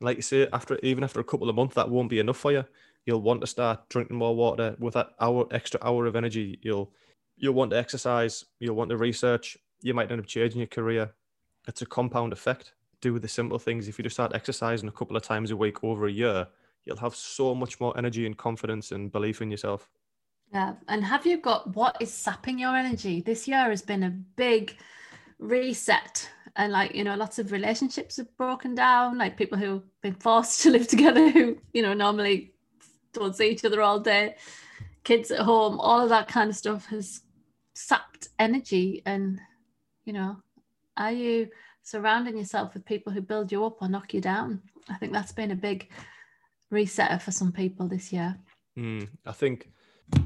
[0.00, 2.52] like you say, after even after a couple of months, that won't be enough for
[2.52, 2.64] you.
[3.06, 6.58] You'll want to start drinking more water with that hour extra hour of energy.
[6.62, 6.92] You'll
[7.36, 8.44] you'll want to exercise.
[8.60, 9.56] You'll want to research.
[9.82, 11.12] You might end up changing your career.
[11.68, 12.72] It's a compound effect.
[13.06, 13.86] Do the simple things.
[13.86, 16.48] If you just start exercising a couple of times a week over a year,
[16.84, 19.88] you'll have so much more energy and confidence and belief in yourself.
[20.52, 20.74] Yeah.
[20.88, 23.20] And have you got what is sapping your energy?
[23.20, 24.76] This year has been a big
[25.38, 26.28] reset.
[26.56, 30.60] And like, you know, lots of relationships have broken down, like people who've been forced
[30.62, 32.54] to live together who, you know, normally
[33.12, 34.34] don't see each other all day,
[35.04, 37.22] kids at home, all of that kind of stuff has
[37.72, 39.02] sapped energy.
[39.06, 39.40] And,
[40.04, 40.38] you know,
[40.96, 41.50] are you
[41.86, 44.60] surrounding yourself with people who build you up or knock you down?
[44.90, 45.88] I think that's been a big
[46.72, 48.36] resetter for some people this year.
[48.76, 49.70] Mm, I think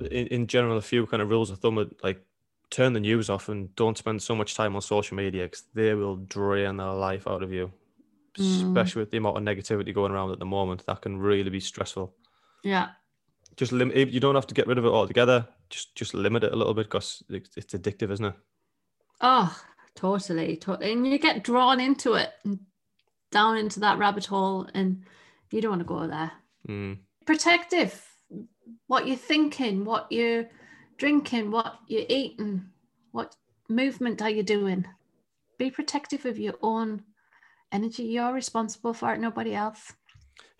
[0.01, 2.25] in, in general, a few kind of rules of thumb are like
[2.71, 5.93] turn the news off and don't spend so much time on social media because they
[5.95, 7.71] will drain their life out of you,
[8.39, 8.69] Mm.
[8.69, 10.87] especially with the amount of negativity going around at the moment.
[10.87, 12.15] That can really be stressful.
[12.63, 12.91] Yeah.
[13.57, 14.09] Just limit.
[14.09, 15.47] You don't have to get rid of it altogether.
[15.69, 18.35] Just just limit it a little bit because it's, it's addictive, isn't it?
[19.21, 19.55] Oh,
[19.95, 20.93] totally, totally.
[20.93, 22.61] And you get drawn into it and
[23.31, 25.05] down into that rabbit hole, and
[25.51, 26.33] you don't want to go there.
[26.69, 26.99] Mm.
[27.27, 28.05] Protective,
[28.87, 30.47] what you're thinking, what you're
[30.99, 32.65] drinking, what you're eating,
[33.13, 33.37] what
[33.69, 34.85] movement are you doing?
[35.59, 37.03] Be protective of your own
[37.73, 38.05] energy.
[38.05, 39.93] You're responsible for it, nobody else.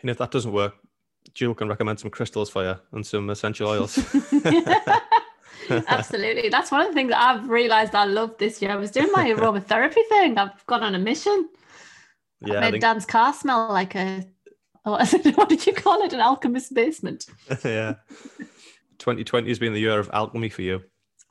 [0.01, 0.75] And if that doesn't work,
[1.35, 3.99] Jill can recommend some crystals for you and some essential oils.
[5.71, 6.49] Absolutely.
[6.49, 8.71] That's one of the things I've realized I love this year.
[8.71, 10.39] I was doing my aromatherapy thing.
[10.39, 11.49] I've gone on a mission.
[12.41, 14.25] Yeah, I I made think, Dan's car smell like a
[14.85, 14.93] oh,
[15.35, 16.13] what did you call it?
[16.13, 17.27] An alchemist basement.
[17.65, 17.95] yeah.
[18.99, 20.83] 2020 has been the year of alchemy for you.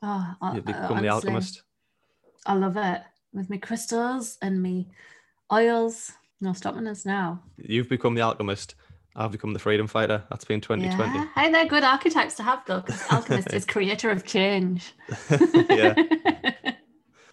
[0.01, 1.63] Oh, I- You've I- become the alchemist.
[2.45, 3.01] I love it.
[3.33, 4.89] With me crystals and me
[5.51, 6.11] oils.
[6.41, 7.43] No stopping us now.
[7.57, 8.75] You've become the alchemist.
[9.15, 10.23] I've become the freedom fighter.
[10.29, 11.13] That's been 2020.
[11.13, 11.27] Yeah.
[11.35, 14.93] Hey, they're good archetypes to have though, because alchemist is creator of change.
[15.69, 15.95] Yeah.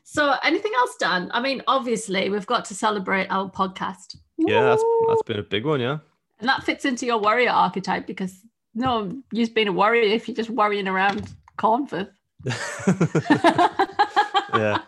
[0.02, 1.30] so anything else, Dan?
[1.32, 4.16] I mean, obviously we've got to celebrate our podcast.
[4.38, 5.98] Yeah, that's, that's been a big one, yeah.
[6.40, 8.40] And that fits into your warrior archetype because
[8.74, 12.10] no, you've been a warrior if you're just worrying around Cornforth.
[14.54, 14.78] yeah.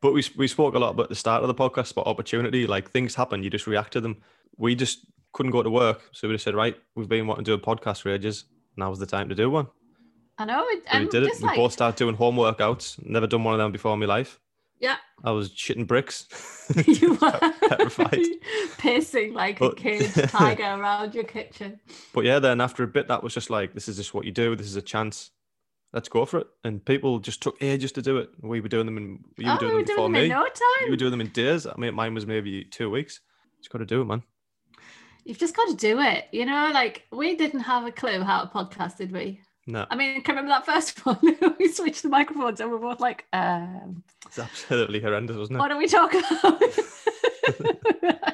[0.00, 2.66] But we, we spoke a lot about the start of the podcast about opportunity.
[2.66, 4.22] Like things happen, you just react to them.
[4.56, 5.06] We just
[5.36, 6.00] couldn't go to work.
[6.12, 8.44] So we just said, right, we've been wanting to do a podcast for ages.
[8.76, 9.66] Now's the time to do one.
[10.38, 10.64] I know.
[10.68, 11.28] It, So we did it.
[11.28, 13.04] just We both started doing home workouts.
[13.04, 14.40] Never done one of them before in my life.
[14.80, 16.26] yeah, I was shitting bricks.
[17.00, 18.20] you were Petrified.
[18.78, 21.80] pacing like a But- caged tiger around your kitchen.
[22.14, 24.32] But yeah, then after a bit, that was just like, this is just what you
[24.32, 24.56] do.
[24.56, 25.30] This is a chance.
[25.92, 26.46] Let's go for it.
[26.64, 28.28] And people just took ages to do it.
[28.42, 29.06] We were doing them in,
[29.38, 30.24] you were oh, doing we were them before doing them me.
[30.24, 30.84] in no time.
[30.86, 31.66] You were doing them in days.
[31.66, 33.20] I mean, mine was maybe two weeks.
[33.60, 34.22] Just got to do it, man.
[35.26, 36.26] You've just got to do it.
[36.30, 39.40] You know, like we didn't have a clue how to podcast, did we?
[39.66, 41.18] No, I mean, can remember that first one?
[41.58, 45.58] we switched the microphones and we were both like, um, it's absolutely horrendous, wasn't it?
[45.58, 46.62] what do we talk about?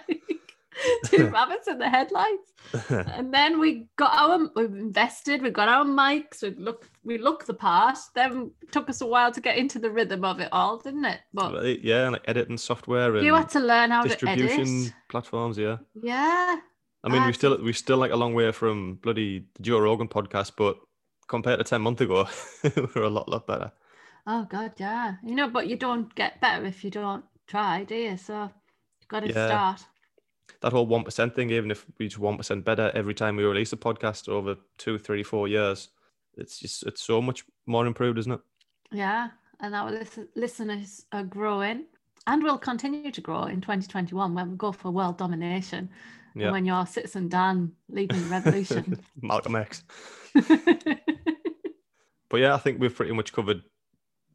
[1.07, 2.53] Two rabbits in the headlights.
[2.89, 7.47] And then we got our we've invested, we got our mics, we look we look
[7.47, 7.99] the part.
[8.15, 11.05] Then it took us a while to get into the rhythm of it all, didn't
[11.05, 11.21] it?
[11.33, 14.95] But yeah, like editing software and you had to learn how to distribution edit.
[15.09, 15.59] platforms.
[15.59, 16.57] Yeah, Yeah.
[17.05, 19.81] I mean, Ah, we still we still like a long way from bloody the Joe
[19.81, 20.77] Rogan podcast, but
[21.29, 22.29] compared to ten months ago,
[22.95, 23.73] we're a lot lot better.
[24.27, 25.17] Oh god, yeah.
[25.25, 28.17] You know, but you don't get better if you don't try, do you?
[28.17, 28.43] So
[29.01, 29.47] you've got to Yeah.
[29.47, 29.81] start.
[30.61, 33.43] That whole one percent thing, even if we just one percent better every time we
[33.45, 35.89] release a podcast over two, three, four years,
[36.37, 38.41] it's just it's so much more improved, isn't it?
[38.93, 39.31] Yeah.
[39.59, 41.87] And our lis- listeners are growing
[42.27, 45.89] and will continue to grow in 2021 when we go for world domination.
[46.35, 46.51] Yeah.
[46.51, 48.99] When you're Citizen Dan leading the revolution.
[49.23, 49.85] Malcolm X.
[52.33, 53.63] But yeah, I think we've pretty much covered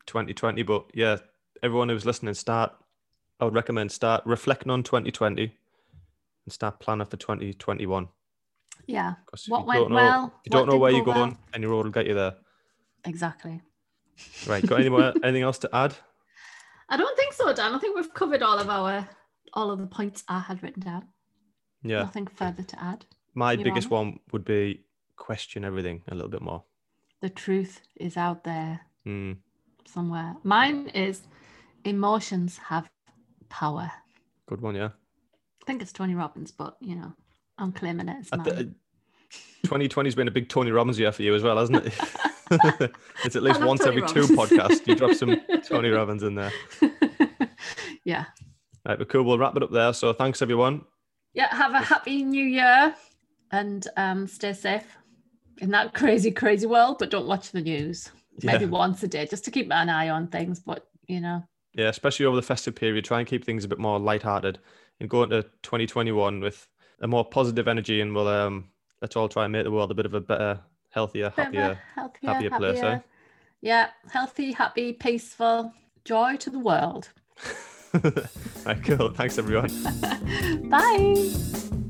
[0.05, 0.61] 2020.
[0.61, 1.17] But yeah,
[1.63, 2.71] everyone who's listening, start.
[3.39, 5.51] I would recommend start reflecting on 2020
[6.45, 8.07] and start planning for 2021.
[8.85, 9.15] Yeah.
[9.47, 11.39] What went know, well, If you don't know where you're going, well.
[11.55, 12.35] any road will get you there.
[13.03, 13.61] Exactly.
[14.47, 14.63] Right.
[14.63, 15.13] Got any more?
[15.23, 15.95] anything else to add?
[16.89, 17.73] I don't think so, Dan.
[17.73, 19.09] I think we've covered all of our
[19.53, 21.07] all of the points I had written down.
[21.84, 21.99] Yeah.
[21.99, 23.05] Nothing further to add.
[23.34, 23.91] My biggest on?
[23.91, 24.82] one would be
[25.15, 26.63] question everything a little bit more.
[27.21, 29.38] The truth is out there Mm.
[29.86, 30.36] somewhere.
[30.43, 31.21] Mine is
[31.86, 32.89] emotions have
[33.49, 33.91] power.
[34.47, 34.89] Good one, yeah.
[34.89, 37.13] I think it's Tony Robbins, but you know,
[37.57, 38.43] I'm claiming it as mine.
[38.45, 38.69] th-
[39.65, 41.93] 2020's been a big Tony Robbins year for you as well, hasn't it?
[43.25, 45.36] it's at least once Tony every two podcasts you drop some
[45.67, 46.51] Tony Robbins in there.
[48.03, 48.25] yeah.
[48.86, 49.23] Right, but cool.
[49.23, 49.91] We'll wrap it up there.
[49.93, 50.86] So thanks everyone.
[51.38, 51.55] Yeah.
[51.55, 52.95] Have a happy new year
[53.51, 54.97] and um, stay safe
[55.59, 58.09] in that crazy, crazy world, but don't watch the news.
[58.43, 58.71] Maybe Yeah.
[58.71, 60.59] once a day just to keep an eye on things.
[60.59, 61.43] But you know,
[61.75, 64.57] Yeah, especially over the festive period, try and keep things a bit more lighthearted
[64.99, 66.67] and go into 2021 with
[67.01, 68.71] a more positive energy and we'll um
[69.03, 70.59] let's all try and make the world a bit of a better,
[70.89, 71.77] healthier, happier.
[71.93, 72.99] healthier, happier place, eh?
[73.61, 75.71] Yeah, healthy, happy, peaceful,
[76.03, 77.09] joy to the world.
[78.65, 79.11] right, cool.
[79.13, 79.71] Thanks everyone.
[80.69, 81.86] Bye.